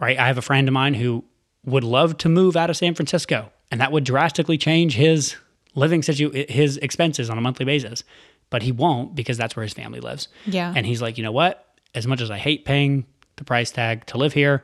[0.00, 0.16] right?
[0.16, 1.24] I have a friend of mine who
[1.64, 5.34] would love to move out of San Francisco, and that would drastically change his
[5.74, 8.02] living situ his expenses on a monthly basis.
[8.48, 10.26] But he won't because that's where his family lives.
[10.46, 10.72] Yeah.
[10.74, 11.66] And he's like, you know what?
[11.94, 13.06] As much as I hate paying
[13.36, 14.62] the price tag to live here,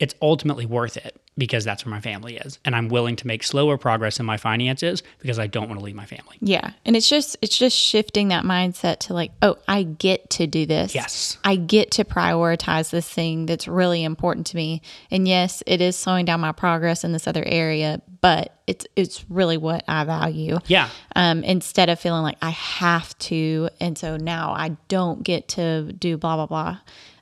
[0.00, 2.58] it's ultimately worth it because that's where my family is.
[2.64, 5.84] And I'm willing to make slower progress in my finances because I don't want to
[5.84, 6.36] leave my family.
[6.40, 6.72] Yeah.
[6.84, 10.66] And it's just it's just shifting that mindset to like, oh, I get to do
[10.66, 10.94] this.
[10.94, 11.38] Yes.
[11.44, 14.82] I get to prioritize this thing that's really important to me.
[15.10, 19.24] And yes, it is slowing down my progress in this other area, but it's it's
[19.28, 20.58] really what I value.
[20.66, 20.90] Yeah.
[21.16, 25.92] Um, instead of feeling like I have to, and so now I don't get to
[25.92, 26.78] do blah blah blah.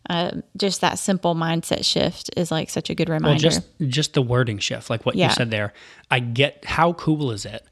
[0.08, 3.28] Um, just that simple mindset shift is like such a good reminder.
[3.30, 5.28] Well, just just the wording shift, like what Yeah.
[5.28, 5.72] you said there.
[6.10, 7.64] I get how cool is it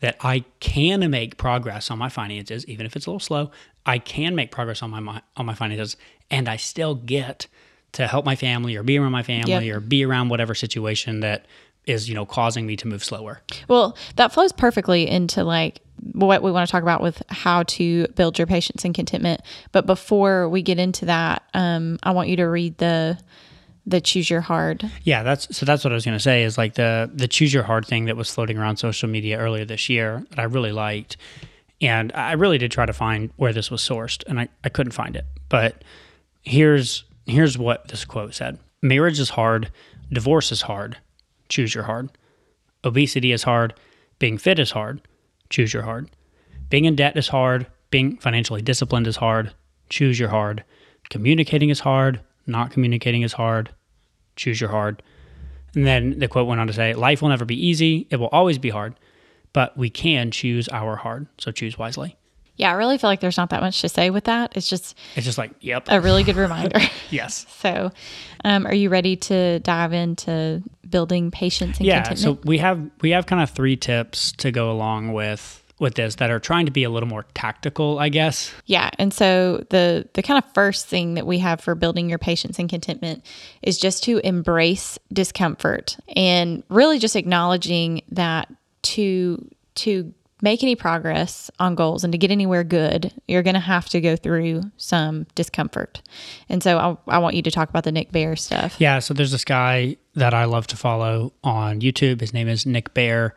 [0.00, 3.50] that I can make progress on my finances, even if it's a little slow.
[3.86, 5.96] I can make progress on my mi- on my finances,
[6.30, 7.46] and I still get
[7.92, 9.76] to help my family or be around my family Yep.
[9.76, 11.46] or be around whatever situation that
[11.86, 13.40] is, you know, causing me to move slower.
[13.68, 15.80] Well, that flows perfectly into like
[16.12, 19.42] what we want to talk about with how to build your patience and contentment.
[19.72, 23.18] But before we get into that, um, I want you to read the
[23.86, 24.90] the choose your hard.
[25.02, 27.52] Yeah, that's so that's what I was going to say is like the the choose
[27.52, 30.72] your hard thing that was floating around social media earlier this year that I really
[30.72, 31.16] liked.
[31.80, 34.92] And I really did try to find where this was sourced and I, I couldn't
[34.92, 35.26] find it.
[35.48, 35.84] But
[36.42, 38.58] here's here's what this quote said.
[38.80, 39.70] Marriage is hard,
[40.10, 40.98] divorce is hard.
[41.48, 42.10] Choose your hard.
[42.84, 43.74] Obesity is hard,
[44.18, 45.00] being fit is hard.
[45.50, 46.10] Choose your hard.
[46.68, 49.54] Being in debt is hard, being financially disciplined is hard.
[49.88, 50.64] Choose your hard.
[51.10, 53.70] Communicating is hard, not communicating is hard.
[54.36, 55.02] Choose your hard.
[55.74, 58.06] And then the quote went on to say, Life will never be easy.
[58.10, 58.94] It will always be hard,
[59.52, 61.26] but we can choose our hard.
[61.38, 62.16] So choose wisely.
[62.56, 64.56] Yeah, I really feel like there's not that much to say with that.
[64.56, 65.86] It's just It's just like, yep.
[65.88, 66.78] a really good reminder.
[67.10, 67.46] yes.
[67.60, 67.90] so,
[68.44, 72.02] um, are you ready to dive into building patience and Yeah.
[72.04, 72.40] contentment?
[72.42, 76.14] So we have we have kind of three tips to go along with with this
[76.14, 78.52] that are trying to be a little more tactical, I guess.
[78.66, 82.18] Yeah, and so the the kind of first thing that we have for building your
[82.18, 83.24] patience and contentment
[83.62, 88.48] is just to embrace discomfort and really just acknowledging that
[88.82, 90.14] to to
[90.44, 94.00] make any progress on goals and to get anywhere good, you're going to have to
[94.00, 96.02] go through some discomfort.
[96.50, 98.76] And so I, I want you to talk about the Nick Bare stuff.
[98.78, 102.20] Yeah, so there's this guy that I love to follow on YouTube.
[102.20, 103.34] His name is Nick Bare,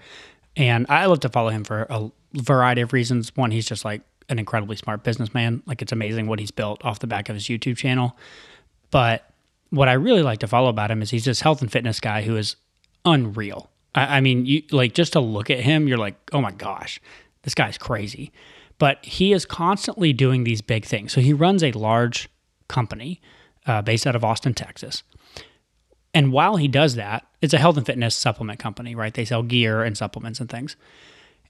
[0.57, 3.35] and I love to follow him for a variety of reasons.
[3.35, 5.63] One, he's just like an incredibly smart businessman.
[5.65, 8.17] Like it's amazing what he's built off the back of his YouTube channel.
[8.91, 9.31] But
[9.69, 12.23] what I really like to follow about him is he's this health and fitness guy
[12.23, 12.57] who is
[13.05, 13.69] unreal.
[13.97, 17.01] I, I mean, you like just to look at him, you're like, oh my gosh,
[17.41, 18.31] this guy's crazy.
[18.77, 21.11] But he is constantly doing these big things.
[21.11, 22.29] So he runs a large
[22.67, 23.19] company
[23.65, 25.01] uh, based out of Austin, Texas.
[26.13, 29.13] And while he does that, it's a health and fitness supplement company, right?
[29.13, 30.75] They sell gear and supplements and things.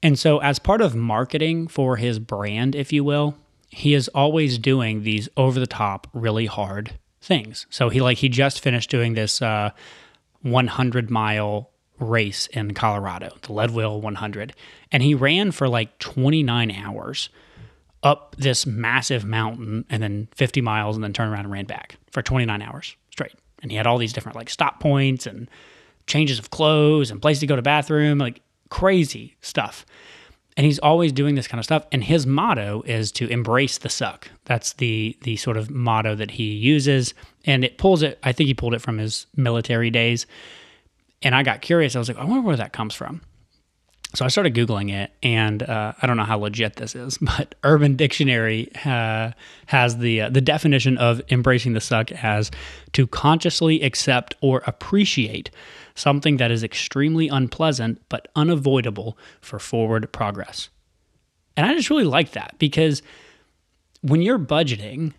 [0.02, 3.36] And so, as part of marketing for his brand, if you will,
[3.70, 7.66] he is always doing these over the top, really hard things.
[7.70, 9.72] So he like he just finished doing this uh,
[10.42, 14.54] 100 mile race in Colorado, the Leadville 100,
[14.92, 17.30] and he ran for like 29 hours
[18.04, 21.98] up this massive mountain and then 50 miles and then turned around and ran back
[22.12, 23.34] for 29 hours straight.
[23.62, 25.50] And he had all these different like stop points and
[26.06, 29.86] changes of clothes and places to go to bathroom, like crazy stuff.
[30.56, 31.86] And he's always doing this kind of stuff.
[31.92, 34.30] And his motto is to embrace the suck.
[34.46, 37.14] That's the the sort of motto that he uses.
[37.46, 40.26] And it pulls it, I think he pulled it from his military days.
[41.22, 41.96] And I got curious.
[41.96, 43.22] I was like, I wonder where that comes from.
[44.16, 47.56] So I started Googling it, and uh, I don't know how legit this is, but
[47.64, 49.32] Urban Dictionary uh,
[49.68, 52.50] has the uh, the definition of embracing the suck as
[52.94, 55.52] to consciously accept or appreciate
[55.94, 60.70] something that is extremely unpleasant but unavoidable for forward progress.
[61.58, 63.02] And I just really like that because
[64.02, 65.14] when you're budgeting,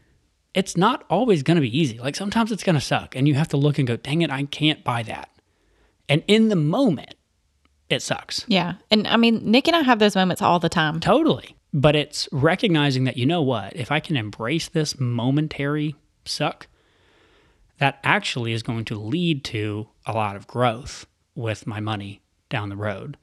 [0.54, 1.98] it's not always going to be easy.
[1.98, 4.30] Like sometimes it's going to suck, and you have to look and go, "Dang it,
[4.30, 5.28] I can't buy that."
[6.08, 7.14] And in the moment,
[7.88, 8.44] it sucks.
[8.48, 8.74] Yeah.
[8.90, 11.00] And I mean, Nick and I have those moments all the time.
[11.00, 11.56] Totally.
[11.72, 15.94] But it's recognizing that, you know what, if I can embrace this momentary
[16.24, 16.66] suck,
[17.78, 22.70] that actually is going to lead to a lot of growth with my money down
[22.70, 23.16] the road.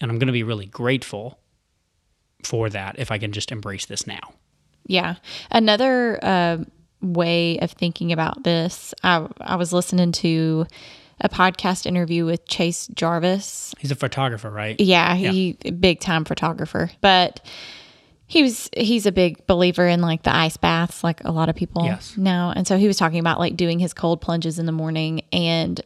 [0.00, 1.38] And I'm going to be really grateful
[2.42, 4.34] for that if I can just embrace this now.
[4.86, 5.14] Yeah.
[5.50, 6.58] Another uh,
[7.00, 10.66] way of thinking about this, I, I was listening to
[11.20, 13.74] a podcast interview with Chase Jarvis.
[13.78, 14.78] He's a photographer, right?
[14.80, 17.40] Yeah, he big time photographer, but
[18.26, 21.56] he was he's a big believer in like the ice baths, like a lot of
[21.56, 22.16] people Yes.
[22.16, 22.52] now.
[22.54, 25.80] And so he was talking about like doing his cold plunges in the morning and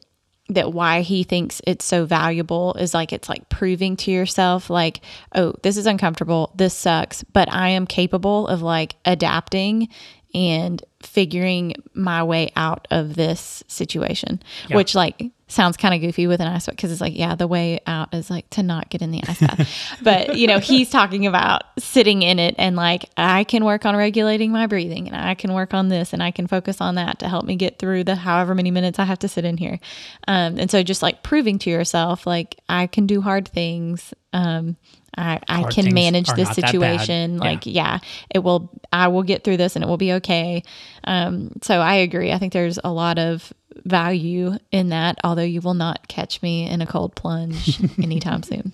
[0.50, 5.02] that why he thinks it's so valuable is like it's like proving to yourself like
[5.34, 9.88] oh this is uncomfortable this sucks but i am capable of like adapting
[10.34, 14.76] and figuring my way out of this situation Yeah.
[14.76, 17.46] which like sounds kind of goofy with an ice bath because it's like yeah the
[17.46, 20.90] way out is like to not get in the ice bath but you know he's
[20.90, 25.16] talking about sitting in it and like i can work on regulating my breathing and
[25.16, 27.78] i can work on this and i can focus on that to help me get
[27.78, 29.78] through the however many minutes i have to sit in here
[30.26, 34.76] um, and so just like proving to yourself like i can do hard things um,
[35.16, 37.34] I, I Hard can manage this situation.
[37.34, 37.40] Yeah.
[37.40, 37.98] Like, yeah,
[38.30, 40.62] it will, I will get through this and it will be okay.
[41.04, 42.30] Um, so I agree.
[42.30, 43.52] I think there's a lot of
[43.84, 48.72] value in that, although you will not catch me in a cold plunge anytime soon.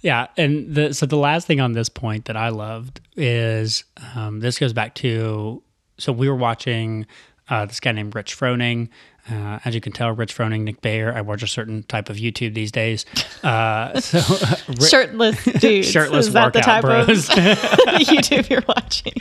[0.00, 4.40] Yeah, and the, so the last thing on this point that I loved is um,
[4.40, 5.62] this goes back to
[5.98, 7.06] so we were watching
[7.50, 8.88] uh, this guy named Rich Froning.
[9.30, 11.14] Uh, as you can tell, Rich Froning, Nick Bare.
[11.14, 13.04] I watch a certain type of YouTube these days.
[13.42, 14.20] Uh, so
[14.86, 17.28] shirtless dudes, shirtless Is that the workout type bros.
[17.28, 19.12] of YouTube you're watching?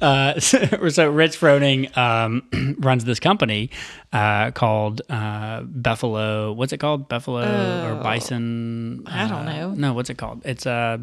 [0.00, 3.70] Uh, so, so Rich Froning um, runs this company
[4.12, 6.52] uh, called uh, Buffalo.
[6.52, 7.08] What's it called?
[7.08, 9.04] Buffalo or Oh, Bison?
[9.06, 9.70] I don't uh, know.
[9.74, 10.42] No, what's it called?
[10.44, 10.98] It's uh,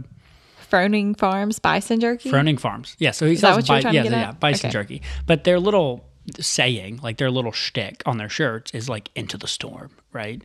[0.70, 2.30] Froning Farms bison jerky.
[2.30, 2.96] Froning Farms.
[3.00, 4.72] Yeah, so he Is sells bi- yeah, yeah, bison Okay.
[4.74, 5.02] jerky.
[5.26, 6.06] But they're little
[6.40, 10.42] saying, like their little shtick on their shirts, is like "into the storm," right?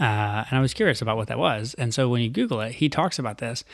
[0.00, 1.74] Uh, and I was curious about what that was.
[1.74, 3.64] And so when you Google it, he talks about this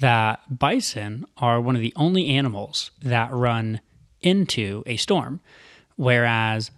[0.00, 3.80] that bison are one of the only animals that run
[4.20, 5.40] into a storm,
[5.96, 6.70] whereas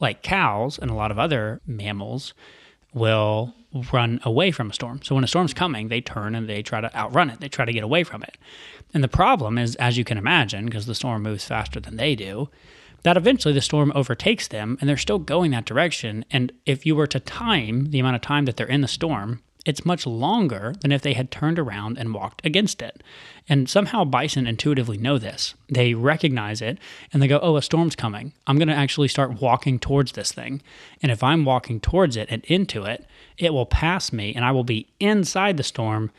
[0.00, 2.34] like cows and a lot of other mammals
[2.92, 3.54] will
[3.92, 5.00] run away from a storm.
[5.02, 7.40] So when a storm's coming, they turn and they try to outrun it.
[7.40, 8.38] They try to get away from it.
[8.92, 12.14] And the problem is, as you can imagine, because the storm moves faster than they
[12.14, 12.48] do,
[13.04, 16.24] that eventually the storm overtakes them and they're still going that direction.
[16.30, 19.40] And if you were to time the amount of time that they're in the storm,
[19.64, 23.02] it's much longer than if they had turned around and walked against it.
[23.48, 25.54] And somehow bison intuitively know this.
[25.68, 26.78] They recognize it
[27.12, 28.32] and they go, Oh, a storm's coming.
[28.46, 30.62] I'm going to actually start walking towards this thing.
[31.02, 33.06] And if I'm walking towards it and into it,
[33.38, 36.10] it will pass me and I will be inside the storm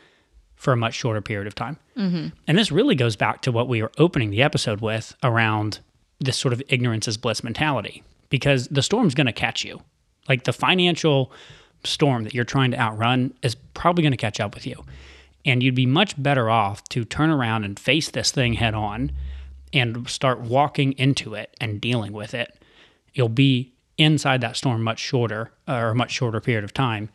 [0.56, 1.78] for a much shorter period of time.
[1.96, 2.28] Mm-hmm.
[2.48, 5.80] And this really goes back to what we were opening the episode with around
[6.20, 9.80] this sort of ignorance is bliss mentality, because the storm's going to catch you.
[10.28, 11.32] Like the financial
[11.84, 14.84] storm that you're trying to outrun is probably going to catch up with you.
[15.44, 19.12] And you'd be much better off to turn around and face this thing head on
[19.72, 22.58] and start walking into it and dealing with it.
[23.14, 27.10] You'll be inside that storm much shorter or a much shorter period of time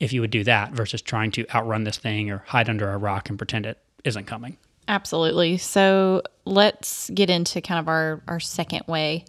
[0.00, 2.98] if you would do that versus trying to outrun this thing or hide under a
[2.98, 4.56] rock and pretend it isn't coming.
[4.88, 5.56] Absolutely.
[5.58, 9.24] So let's get into kind of our, our second way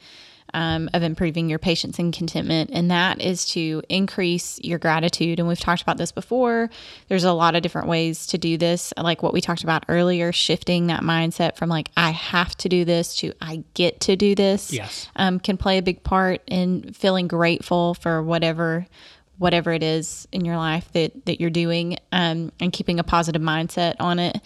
[0.53, 5.39] um, of improving your patience and contentment, and that is to increase your gratitude.
[5.39, 6.69] And we've talked about this before.
[7.07, 10.31] There's a lot of different ways to do this, like what we talked about earlier,
[10.31, 14.35] shifting that mindset from like, I have to do this to I get to do
[14.35, 14.73] this.
[14.73, 15.07] Yes.
[15.15, 18.87] Um, can play a big part in feeling grateful for whatever
[19.41, 23.41] whatever it is in your life that, that you're doing um, and keeping a positive
[23.41, 24.39] mindset on it.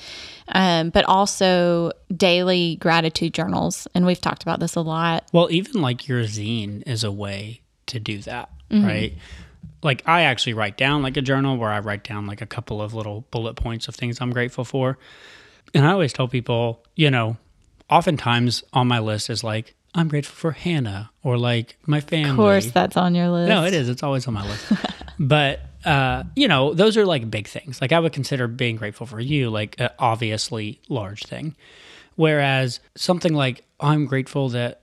[0.47, 3.87] Um, but also daily gratitude journals.
[3.93, 5.27] And we've talked about this a lot.
[5.33, 9.13] Well, even like your zine is a way to do that, right?
[9.83, 12.81] Like I actually write down like a journal where I write down like a couple
[12.81, 14.97] of little bullet points of things I'm grateful for.
[15.73, 17.35] And I always tell people, you know,
[17.89, 22.29] oftentimes on my list is like, I'm grateful for Hannah or like my family.
[22.31, 23.47] Of course, that's on your list.
[23.47, 23.87] No, it is.
[23.87, 24.71] It's always on my list.
[25.19, 27.79] but uh, you know, those are like big things.
[27.79, 31.55] Like I would consider being grateful for you like an obviously large thing.
[32.15, 34.81] Whereas something like I'm grateful that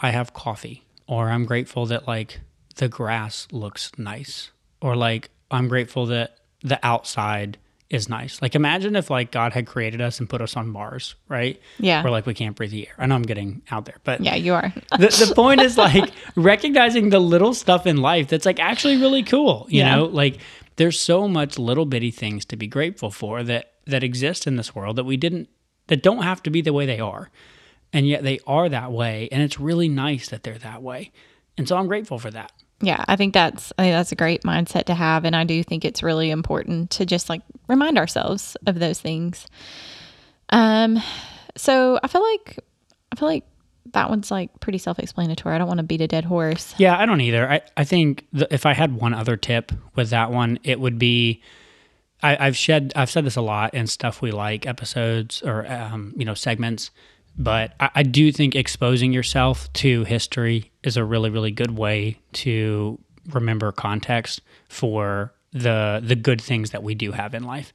[0.00, 2.40] I have coffee, or I'm grateful that like
[2.76, 4.50] the grass looks nice,
[4.80, 7.58] or like I'm grateful that the outside
[7.90, 8.40] is nice.
[8.42, 11.60] Like imagine if like God had created us and put us on Mars, right?
[11.78, 12.02] Yeah.
[12.02, 12.94] Where like we can't breathe the air.
[12.98, 14.72] I know I'm getting out there, but Yeah, you are.
[14.98, 19.22] the, the point is like recognizing the little stuff in life that's like actually really
[19.22, 19.96] cool you Yeah.
[19.96, 20.38] know like
[20.76, 24.74] there's so much little bitty things to be grateful for that that exist in this
[24.74, 25.48] world that we didn't
[25.86, 27.30] that don't have to be the way they are
[27.92, 31.12] and yet they are that way and it's really nice that they're that way
[31.56, 34.42] and so i'm grateful for that Yeah, I think that's I think that's a great
[34.42, 38.56] mindset to have, and I do think it's really important to just like remind ourselves
[38.66, 39.46] of those things.
[40.50, 41.00] Um,
[41.56, 42.58] so I feel like
[43.12, 43.44] I feel like
[43.92, 45.54] that one's like pretty self-explanatory.
[45.54, 46.74] I don't want to beat a dead horse.
[46.78, 47.48] Yeah, I don't either.
[47.48, 50.98] I, I think the, if I had one other tip with that one, it would
[50.98, 51.42] be
[52.22, 56.14] I, I've shed I've said this a lot in stuff we like episodes or um,
[56.16, 56.90] you know segments,
[57.36, 62.18] but I, I do think exposing yourself to history is a really really good way
[62.34, 62.98] to
[63.30, 67.72] remember context for the the good things that we do have in life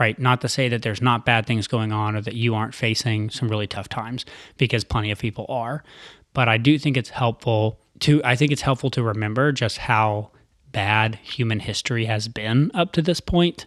[0.00, 0.18] right?
[0.18, 3.28] Not to say that there's not bad things going on or that you aren't facing
[3.28, 4.24] some really tough times
[4.56, 5.84] because plenty of people are.
[6.32, 10.30] But I do think it's helpful to I think it's helpful to remember just how
[10.72, 13.66] bad human history has been up to this point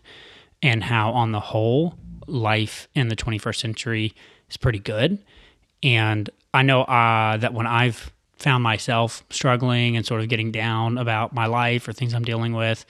[0.61, 4.13] and how on the whole life in the 21st century
[4.49, 5.23] is pretty good.
[5.83, 10.97] And I know uh, that when I've found myself struggling and sort of getting down
[10.97, 12.85] about my life or things I'm dealing with,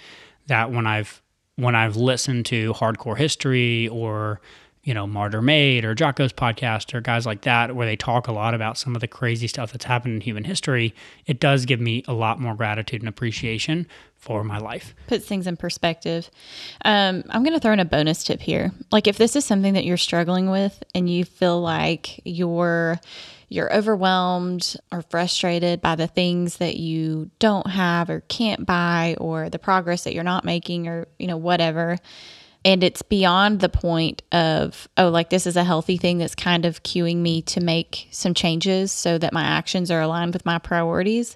[0.48, 1.22] that when I've
[1.56, 4.41] when I've listened to hardcore history or
[4.84, 8.34] you know, Martyr Made or Jocko's podcast or guys like that, where they talk a
[8.34, 10.94] lot about some of the crazy stuff that's happened in human history,
[11.26, 14.94] it does give me a lot more gratitude and appreciation for my life.
[15.08, 16.30] Puts things in perspective.
[16.84, 18.72] Um, I'm going to throw in a bonus tip here.
[18.92, 23.00] Like, if this is something that you're struggling with and you feel like you're
[23.50, 29.48] you're overwhelmed or frustrated by the things that you don't have or can't buy or
[29.48, 32.00] the progress that you're not making or you know whatever
[32.66, 36.66] and it's beyond the point of oh like this is a healthy thing that's kind
[36.66, 40.57] of cueing me to make some changes so that my actions are aligned with my
[40.57, 41.36] priorities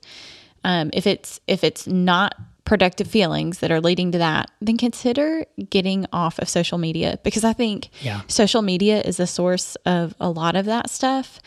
[0.63, 5.45] um, if it's if it's not productive feelings that are leading to that then consider
[5.69, 8.21] getting off of social media because i think Yeah.
[8.28, 11.39] social media is the source of a lot of that stuff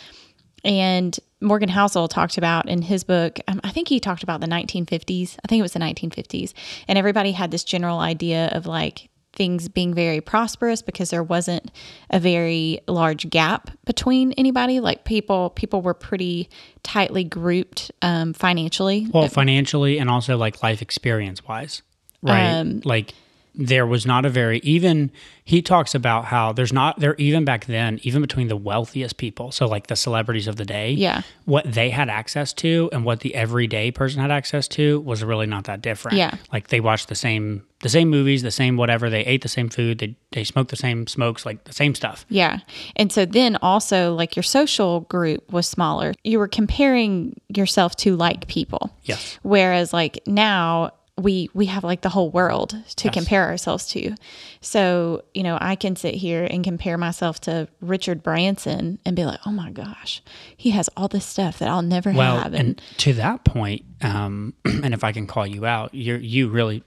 [0.65, 4.47] and Morgan Housel talked about in his book, um, I think he talked about the
[4.47, 5.39] 1950s.
[5.43, 6.53] I think it was the 1950s.
[6.87, 9.09] And everybody had this general idea of like
[9.41, 11.71] things being very prosperous because there wasn't
[12.11, 14.81] a very large gap between anybody.
[14.81, 16.51] Like people, people were pretty
[16.83, 19.09] tightly grouped um, financially.
[19.11, 21.81] Well, financially and also like life experience wise,
[22.21, 22.51] right?
[22.51, 23.15] Um, like
[23.55, 25.11] there was not a very even
[25.45, 29.51] he talks about how there's not there even back then even between the wealthiest people
[29.51, 31.23] so like the celebrities of the day Yeah.
[31.47, 35.47] what they had access to and what the everyday person had access to was really
[35.47, 36.35] not that different Yeah.
[36.53, 39.69] like they watched the same the same movies the same whatever they ate the same
[39.69, 42.61] food they, they smoked the same smokes like the same stuff Yeah.
[42.97, 46.13] And so then also, like your social group was smaller.
[46.25, 48.91] You were comparing yourself to like people.
[49.05, 50.93] yes Whereas like now
[51.23, 53.15] we we have like the whole world to Yes.
[53.15, 54.15] compare ourselves to.
[54.61, 59.25] So, you know, I can sit here and compare myself to Richard Branson and be
[59.25, 60.23] like, "Oh my gosh,
[60.57, 64.55] he has all this stuff that I'll never well have." and to that point um
[64.65, 66.83] and if i can call you out you you really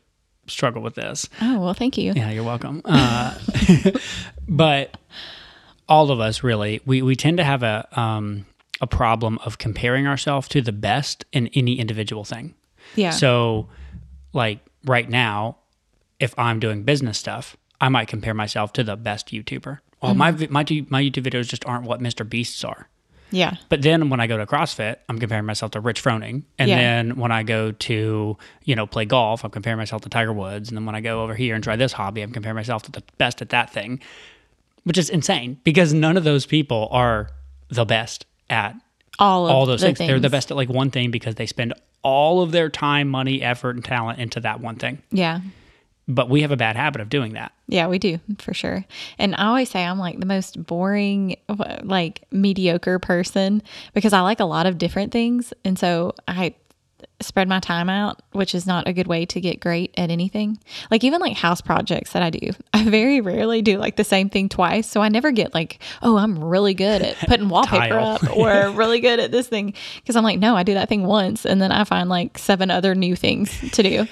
[0.48, 2.12] struggle with this oh, well, thank you.
[2.16, 2.82] Yeah, you're welcome.
[2.84, 3.38] Uh,
[4.48, 4.98] but
[5.88, 8.46] all of us really, we, we tend to have a um,
[8.82, 12.56] a problem of comparing ourselves to the best in any individual thing.
[12.96, 13.12] Yeah.
[13.12, 13.68] So,
[14.34, 15.58] like right now,
[16.20, 19.80] if I'm doing business stuff, I might compare myself to the best YouTuber.
[20.02, 20.18] Well, mm-hmm.
[20.20, 22.90] my vi- my my YouTube videos just aren't what MrBeast's are.
[23.32, 23.56] yeah.
[23.70, 26.44] But then when I go to CrossFit, I'm comparing myself to Rich Froning.
[26.60, 26.78] And Yeah.
[26.78, 30.70] then when I go to, you know, play golf, I'm comparing myself to Tiger Woods.
[30.70, 32.92] And then when I go over here and try this hobby, I'm comparing myself to
[32.92, 34.02] the best at that thing,
[34.84, 37.30] which is insane because none of those people are
[37.70, 38.76] the best at
[39.20, 39.98] All of all those the things.
[40.00, 41.74] They're the best at like one thing because they spend
[42.04, 45.02] all of their time, money, effort, and talent into that one thing.
[45.12, 45.42] Yeah.
[46.08, 47.54] But we have a bad habit of doing that.
[47.68, 48.84] Yeah, we do for sure.
[49.18, 51.38] And I always say I'm like the most boring,
[51.82, 55.54] like mediocre person because I like a lot of different things.
[55.64, 56.56] And so I
[57.20, 60.60] spread my time out, which is not a good way to get great at anything.
[60.92, 64.30] Like even like house projects that I do, I very rarely do like the same
[64.30, 64.90] thing twice.
[64.90, 69.00] So I never get like, oh, I'm really good at putting wallpaper up or really
[69.00, 69.74] good at this thing.
[70.06, 72.72] Cause I'm like, no, I do that thing once and then I find like seven
[72.72, 74.08] other new things to do.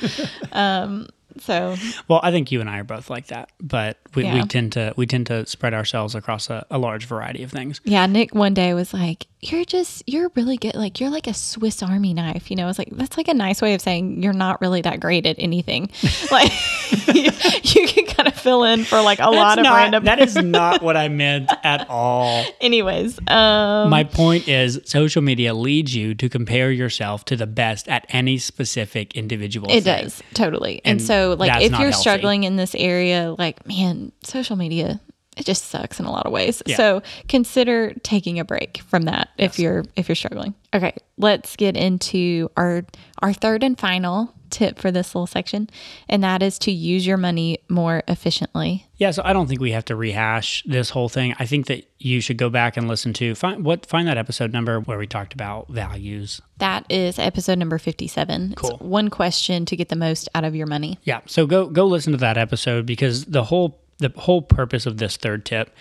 [0.52, 1.08] um,
[1.40, 1.76] so
[2.08, 4.94] Well, I think you and I are both like that, but we, we tend to
[4.98, 7.82] we tend to spread ourselves across a, a large variety of things.
[7.84, 10.76] Yeah, Nick one day was like, "You're just you're really good.
[10.76, 13.62] Like you're like a Swiss Army knife." You know, it's like that's like a nice
[13.62, 15.90] way of saying you're not really that great at anything.
[16.32, 16.52] like
[17.16, 17.32] you,
[17.64, 20.04] you can kind of fill in for like a lot of not, random.
[20.06, 22.46] That is not what I meant at all.
[22.60, 27.88] Anyways, um, My point is social media leads you to compare yourself to the best
[27.88, 30.04] at any specific individual it thing.
[30.04, 30.82] does totally.
[30.84, 31.98] And, And so, like, that's if you're healthy.
[31.98, 35.00] struggling in this area, like, man, social media.
[35.38, 36.62] It just sucks in a lot of ways.
[36.66, 36.76] Yeah.
[36.76, 40.54] So consider taking a break from that if you're if you're struggling.
[40.74, 42.84] Okay, let's get into our
[43.22, 45.70] our third and final tip for this little section,
[46.08, 48.86] and that is to use your money more efficiently.
[48.98, 51.34] Yeah, so I don't think we have to rehash this whole thing.
[51.40, 54.54] I think that you should go back and listen to find what find that episode
[54.54, 56.42] number where we talked about values.
[56.60, 58.54] That is episode number 57.
[58.56, 58.70] Cool.
[58.70, 61.00] It's one question to get the most out of your money.
[61.04, 64.98] Yeah, so go go listen to that episode because the whole the whole purpose of
[64.98, 65.74] this third tip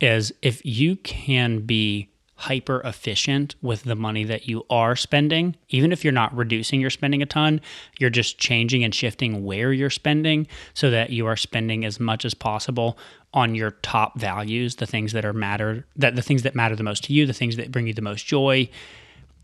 [0.00, 5.90] is if you can be hyper efficient with the money that you are spending, even
[5.90, 7.60] if you're not reducing your spending a ton,
[7.98, 12.24] you're just changing and shifting where you're spending so that you are spending as much
[12.24, 12.98] as possible
[13.32, 16.82] on your top values, the things that are matter that the things that matter the
[16.82, 18.68] most to you, the things that bring you the most joy.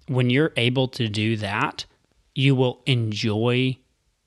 [0.06, 1.86] When you're able to do that,
[2.34, 3.78] you will enjoy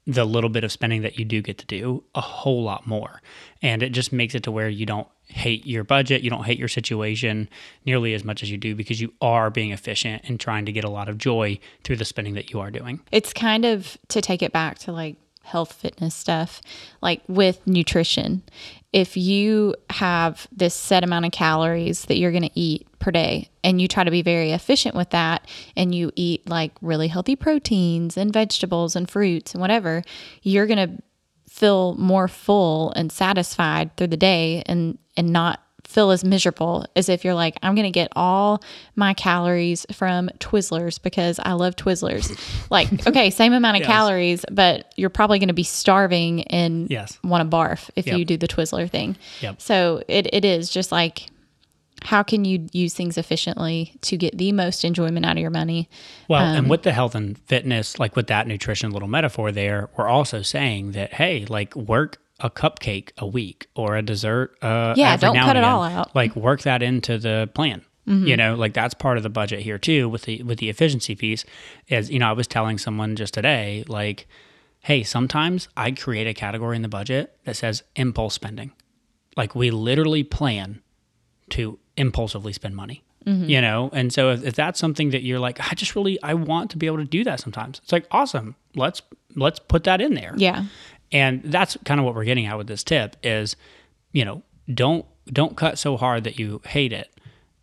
[0.08, 3.22] the little bit of spending that you do get to do a whole lot more.
[3.62, 6.60] And it just makes it to where you don't hate your budget, you don't hate
[6.60, 7.50] your situation
[7.86, 10.84] nearly as much as you do because you are being efficient and trying to get
[10.84, 13.00] a lot of joy through the spending that you are doing.
[13.12, 15.16] It's kind of to take it back to like
[15.46, 16.62] health fitness stuff,
[17.02, 18.44] like with nutrition.
[18.92, 23.50] If you have this set amount of calories that you're going to eat per day
[23.64, 27.36] and you try to be very efficient with that and you eat like really healthy
[27.36, 30.02] proteins and vegetables and fruits and whatever,
[30.42, 31.04] you're going to
[31.50, 37.08] feel more full and satisfied through the day and and not feel as miserable as
[37.10, 38.62] if you're like, I'm going to get all
[38.96, 42.38] my calories from Twizzlers because I love Twizzlers.
[42.70, 43.88] like, okay, same amount of Yes.
[43.88, 47.18] calories, but you're probably going to be starving and Yes.
[47.24, 48.18] want to barf if Yep.
[48.18, 49.16] you do the Twizzler thing.
[49.42, 49.62] Yep.
[49.62, 51.28] So it, it is just like,
[52.04, 55.88] how can you use things efficiently to get the most enjoyment out of your money?
[56.28, 59.90] Well, Um, and with the health and fitness, like with that nutrition little metaphor there,
[59.98, 64.56] we're also saying that hey, like work a cupcake a week or a dessert.
[64.62, 66.10] Uh, Yeah, don't cut it all out.
[66.10, 66.18] Mm-hmm.
[66.18, 67.84] Like work that into the plan.
[68.08, 70.08] You know, like that's part of the budget here too.
[70.08, 71.44] With the with the efficiency piece,
[71.88, 74.28] is you know I was telling someone just today, like,
[74.82, 78.74] hey, sometimes I create a category in the budget that says impulse spending.
[79.36, 80.84] Like we literally plan
[81.50, 83.46] to impulsively spend money Mm-hmm.
[83.50, 86.36] you know and so if, if that's something that you're like i just really i
[86.36, 89.02] want to be able to do that sometimes it's like awesome let's
[89.36, 90.66] let's put that in there Yeah.
[91.12, 93.56] And that's kind of what we're getting at with this tip is
[94.12, 94.44] you know
[94.74, 97.10] don't don't cut so hard that you hate it.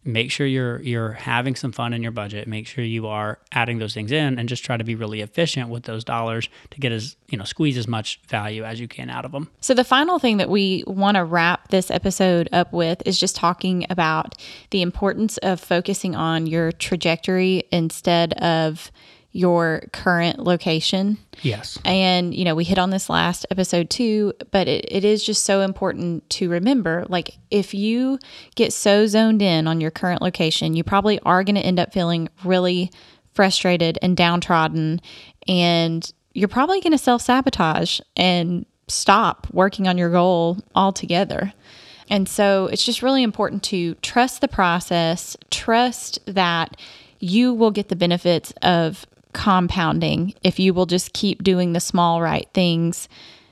[0.05, 2.49] Make sure you're you're having some fun in your budget.
[2.49, 5.69] Make sure you are adding those things in and just try to be really efficient
[5.69, 9.09] with those dollars to get as you know squeeze as much value as you can
[9.11, 12.73] out of them So, the final thing that we want to wrap this episode up
[12.73, 14.35] with is just talking about
[14.71, 18.91] the importance of focusing on your trajectory instead of
[19.33, 21.19] your current location.
[21.41, 25.25] yes And, you know, we hit on this last episode too, but it, it is
[25.25, 28.19] just so important to remember like, if you
[28.55, 31.93] get so zoned in on your current location, you probably are going to end up
[31.93, 32.91] feeling really
[33.33, 35.01] frustrated and downtrodden.
[35.49, 41.53] And you're probably going to self sabotage and stop working on your goal altogether.
[42.11, 46.77] And so it's just really important to trust the process, trust that
[47.21, 52.21] you will get the benefits of compounding if you will just keep doing the small
[52.23, 53.09] right things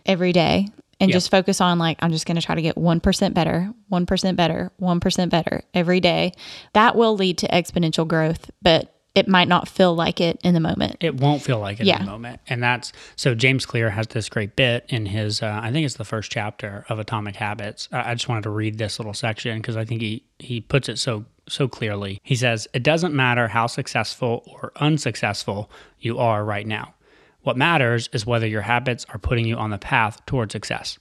[0.06, 0.66] every day
[0.98, 1.14] and Yep.
[1.14, 4.70] just focus on like I'm just going to try to get 1% better, 1% better,
[4.80, 6.32] 1% better every day.
[6.74, 10.60] That will lead to exponential growth, but it might not feel like it in the
[10.60, 10.96] moment.
[11.00, 11.98] it won't feel like it Yeah.
[11.98, 12.40] in the moment.
[12.48, 15.96] And that's so James Clear has this great bit in his, uh, I think it's
[15.96, 17.88] the first chapter of Atomic Habits.
[17.90, 20.88] I I just wanted to read this little section because I think he, he puts
[20.88, 22.20] it so, so clearly.
[22.22, 26.94] He says, It doesn't matter how successful or unsuccessful you are right now.
[27.42, 30.98] What matters is whether your habits are putting you on the path toward success.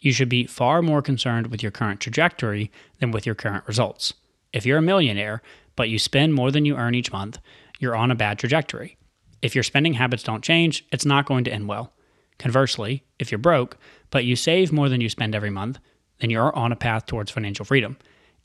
[0.00, 2.70] You should be far more concerned with your current trajectory
[3.00, 4.14] than with your current results.
[4.52, 5.42] If you're a millionaire,
[5.76, 7.38] but you spend more than you earn each month,
[7.78, 8.96] you're on a bad trajectory.
[9.42, 11.92] If your spending habits don't change, it's not going to end well.
[12.38, 13.76] Conversely, if you're broke,
[14.10, 15.78] but you save more than you spend every month,
[16.20, 17.96] then you're on a path towards financial freedom,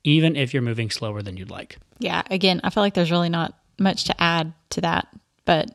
[0.04, 1.78] even if you're moving slower than you'd like.
[2.00, 5.08] Yeah, again, I feel like there's really not much to add to that,
[5.46, 5.72] but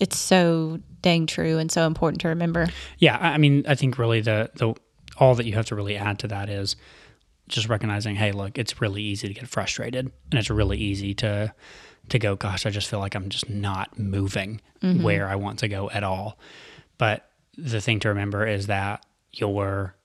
[0.00, 2.66] it's so dang true and so important to remember.
[2.98, 4.74] Yeah, I mean, I think really the the
[5.18, 6.76] all that you have to really add to that is
[7.48, 11.54] just recognizing, hey, look, it's really easy to get frustrated, and it's really easy to
[12.08, 15.02] to go, gosh, I just feel like I'm just not moving mm-hmm.
[15.02, 16.38] where I want to go at all.
[16.98, 19.96] But the thing to remember is that your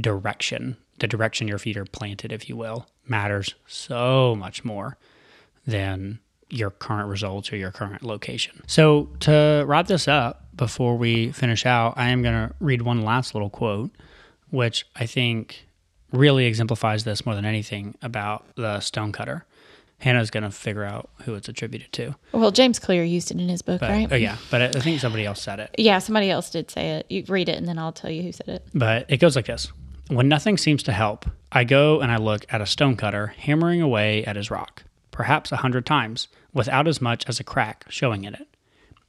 [0.00, 4.96] direction, the direction your feet are planted, if you will, matters so much more
[5.66, 6.18] than
[6.50, 8.62] your current results or your current location.
[8.66, 13.02] So, to wrap this up before we finish out, I am going to read one
[13.02, 13.90] last little quote,
[14.50, 15.66] which I think
[16.10, 19.44] really exemplifies this more than anything about the stonecutter.
[20.00, 22.14] Hannah's going to figure out who it's attributed to.
[22.32, 24.08] Well, James Clear used it in his book, But, right?
[24.12, 25.74] oh, yeah, but I I think somebody else said it.
[25.76, 27.06] Yeah, somebody else did say it.
[27.10, 28.66] You read it and then I'll tell you who said it.
[28.72, 29.70] But it goes like this
[30.08, 34.24] When nothing seems to help, I go and I look at a stonecutter hammering away
[34.24, 38.34] at his rock, perhaps a hundred times, without as much as a crack showing in
[38.34, 38.48] it.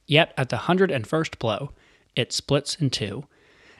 [0.06, 1.72] Yet at the hundred and first blow,
[2.16, 3.24] it splits in two,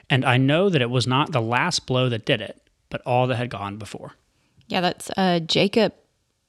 [0.09, 3.27] and I know that it was not the last blow that did it, but all
[3.27, 4.13] that had gone before.
[4.67, 5.93] Yeah, that's uh, Jacob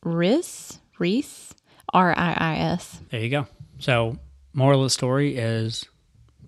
[0.04, 1.54] Riis, Reese,
[1.92, 3.00] R I I S.
[3.10, 3.46] There you go.
[3.78, 4.18] So,
[4.52, 5.86] moral of the story is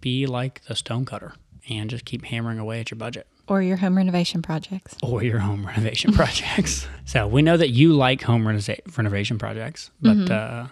[0.00, 1.34] be like the stonecutter
[1.68, 3.26] and just keep hammering away at your budget.
[3.46, 4.96] Or your home renovation projects.
[5.02, 6.86] or your home renovation projects.
[7.04, 10.66] So we know that you like home renova- renovation projects, but uh,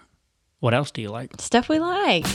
[0.59, 1.39] what else do you like?
[1.39, 2.25] Stuff we like.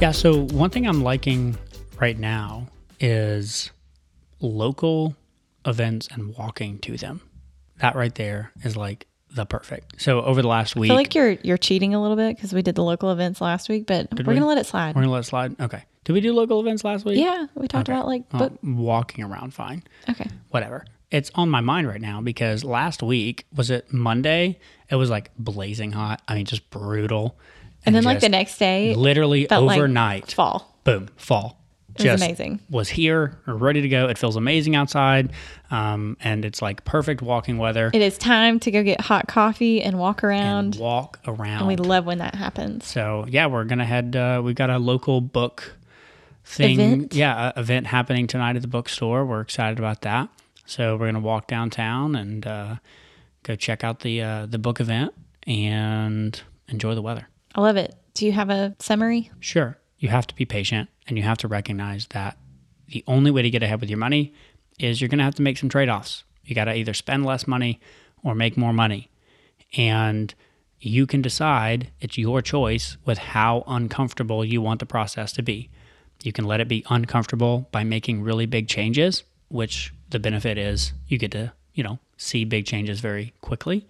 [0.00, 1.58] Yeah, so one thing I'm liking
[2.00, 2.68] right now
[3.00, 3.70] is
[4.40, 5.16] local
[5.66, 7.20] events and walking to them.
[7.80, 10.00] That right there is like the perfect.
[10.00, 12.52] So over the last week, I feel like you're you're cheating a little bit because
[12.52, 14.34] we did the local events last week, but we're we?
[14.34, 14.94] gonna let it slide.
[14.94, 15.60] we're gonna let it slide.
[15.60, 15.84] Okay.
[16.08, 17.18] Did we do local events last week?
[17.18, 17.98] yeah, we talked Okay.
[17.98, 19.82] about like, Well, but walking around fine.
[20.08, 20.86] okay, Whatever.
[21.10, 24.58] It's on my mind right now because last week was it Monday?
[24.90, 26.22] It was like blazing hot.
[26.26, 27.38] I mean, just brutal.
[27.84, 30.78] and then like the next day, literally felt like overnight, fall.
[30.84, 31.60] boom, fall.
[31.98, 32.60] It was amazing.
[32.70, 34.08] Was here, ready to go.
[34.08, 35.32] It feels amazing outside,
[35.70, 37.90] um, and it's like perfect walking weather.
[37.92, 40.76] It is time to go get hot coffee and walk and around.
[40.76, 41.58] walk around.
[41.58, 42.86] And we love when that happens.
[42.86, 44.16] So yeah, we're gonna head.
[44.16, 45.74] Uh, we've got a local book
[46.48, 46.80] thing.
[46.80, 47.14] Event?
[47.14, 49.24] Yeah, event happening tonight at the bookstore.
[49.24, 50.28] We're excited about that.
[50.66, 52.76] So we're gonna walk downtown and uh,
[53.42, 55.14] go check out the uh, the book event
[55.46, 57.28] and enjoy the weather.
[57.54, 57.94] I love it.
[58.14, 59.30] Do you have a summary?
[59.40, 62.36] Sure, you have to be patient and you have to recognize that
[62.88, 64.32] the only way to get ahead with your money
[64.78, 66.24] is you're gonna have to make some trade offs.
[66.44, 67.78] You got to either spend less money
[68.22, 69.10] or make more money,
[69.76, 70.34] and
[70.80, 75.70] you can decide it's your choice with how uncomfortable you want the process to be.
[76.22, 80.92] You can let it be uncomfortable by making really big changes, which the benefit is
[81.06, 83.86] you get to, you know, see big changes very quickly.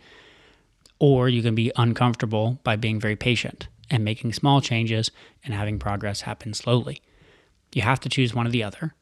[0.98, 5.10] Or you can be uncomfortable by being very patient and making small changes
[5.44, 7.00] and having progress happen slowly.
[7.72, 8.94] You have to choose one or the other.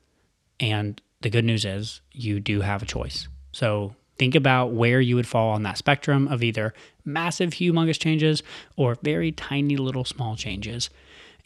[0.61, 3.29] And the good news is you do have a choice.
[3.53, 6.75] So think about where you would fall on that spectrum of either
[7.05, 8.43] massive, humongous changes
[8.77, 10.91] or very tiny, little, small changes.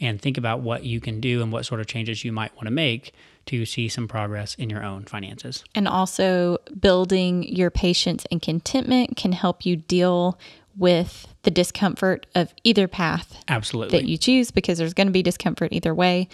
[0.01, 2.67] And think about what you can do and what sort of changes you might want
[2.67, 3.13] to make
[3.47, 5.65] to see some progress in your own finances.
[5.75, 10.39] And also, building your patience and contentment can help you deal
[10.77, 13.99] with the discomfort of either path Absolutely.
[13.99, 16.29] that you choose because there's going to be discomfort either way.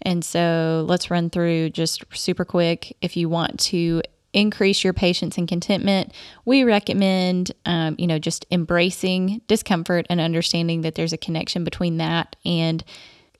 [0.00, 2.96] And so, let's run through just super quick.
[3.00, 4.02] If you want to
[4.32, 6.12] increase your patience and contentment,
[6.44, 11.98] we recommend, um, you know, just embracing discomfort and understanding that there's a connection between
[11.98, 12.82] that and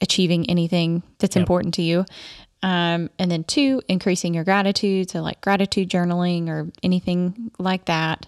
[0.03, 2.05] achieving anything that's important to you.
[2.63, 5.11] Um, and then two, increasing your gratitude.
[5.11, 8.27] So, like gratitude journaling or anything like that.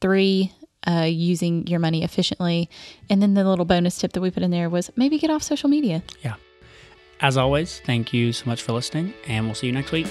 [0.00, 0.52] Three,
[0.86, 2.70] uh, using your money efficiently.
[3.10, 5.42] And then the little bonus tip that we put in there was maybe get off
[5.42, 6.02] social media.
[6.22, 6.36] yeah.
[7.20, 10.06] As always, thank you so much for listening, and we'll see you next week.